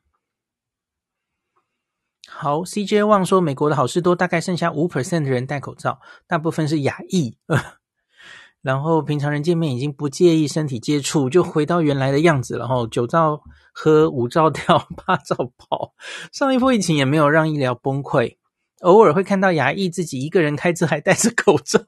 [2.28, 7.38] 好，CJ 旺说，美国的好事多大概剩下五 percent 的人戴口罩，大部分是亚裔。
[8.62, 12.60] 然后平常人见面已经不介意身体接触，就回到原来的样子了。
[12.60, 13.42] 然后九兆
[13.74, 15.96] 喝，五兆跳，八兆跑。
[16.32, 18.38] 上一波疫情也没有让医疗崩溃，
[18.82, 21.80] 偶尔会看到亚裔自己一个人开车还戴着口罩。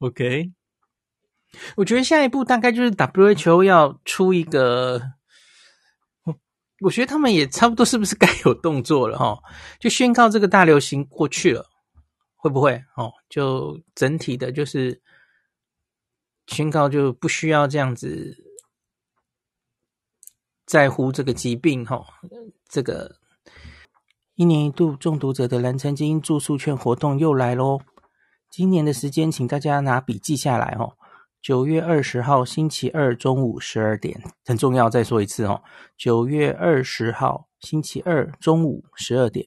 [0.00, 0.50] OK，
[1.76, 5.00] 我觉得下一步大概就是 WHO 要出一个，
[6.80, 9.38] 我觉得他们也差不多是不是该有动作了哈？
[9.80, 11.66] 就宣告这个大流行过去了，
[12.34, 13.12] 会不会哦？
[13.28, 15.00] 就整体的，就是
[16.46, 18.36] 宣告就不需要这样子
[20.66, 22.04] 在乎这个疾病哈？
[22.68, 23.16] 这个
[24.34, 27.80] 一年一度中毒者的蓝橙精英住宿券活动又来喽！
[28.50, 30.96] 今年的时间，请大家拿笔记下来哦。
[31.46, 35.62] 九月二十号星期二中午十二点，很重要，再说一次哦。
[35.96, 39.46] 九月二十号星期二中午十二点，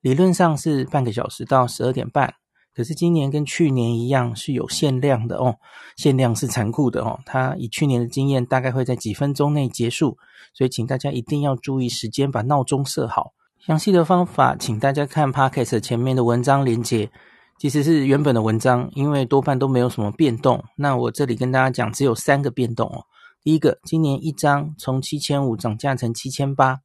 [0.00, 2.34] 理论上是半个小时到十二点半，
[2.74, 5.58] 可是今年跟去年一样是有限量的哦，
[5.96, 7.20] 限量是残酷的哦。
[7.24, 10.18] 它以去年的经验，大概会在几分钟内结束，
[10.52, 13.32] 所以请大家一定要注意时间，把闹钟设好。
[13.64, 17.12] 详细的方法，请大家看 Podcast 前面的文章连接。
[17.58, 20.64] 其实是原本的文章，因为多半都没有什么变动。
[20.76, 23.04] 那我这里跟大家讲，只有三个变动哦。
[23.42, 26.78] 第一个，今年一张从七千五涨价成七千八，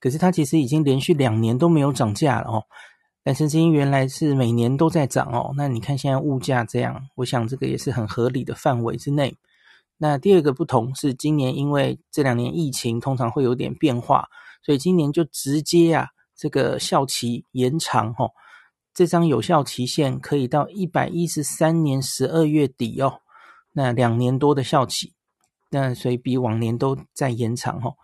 [0.00, 2.64] 可是它其实已经连续两年都没有涨价了哦。
[3.24, 5.52] 蓝橙精英原来是每年都在涨哦。
[5.54, 9.36] 那你看现在物价这样，我想这个也是很合理的范围之内。
[9.98, 14.26] 那第二个不同是，今年因为这两年疫情通常会有点变化，
[14.62, 18.30] 所以今年就直接啊这个效期延长哦。
[18.96, 23.20] 这张有效期限可以到一百一十三年十二月底哦，
[23.72, 25.12] 那两年多的效期，
[25.70, 27.94] 那所以比往年都在延长哦。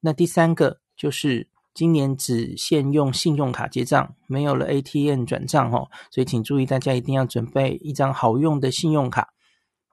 [0.00, 9.28] 那第三个就是今年只限用信用卡结账，没有了 ATM 转账哦，所以请注意，大家一定要准备一张好用的信用卡。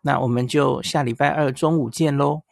[0.02, 2.47] 那我们就下礼拜二中午见喽。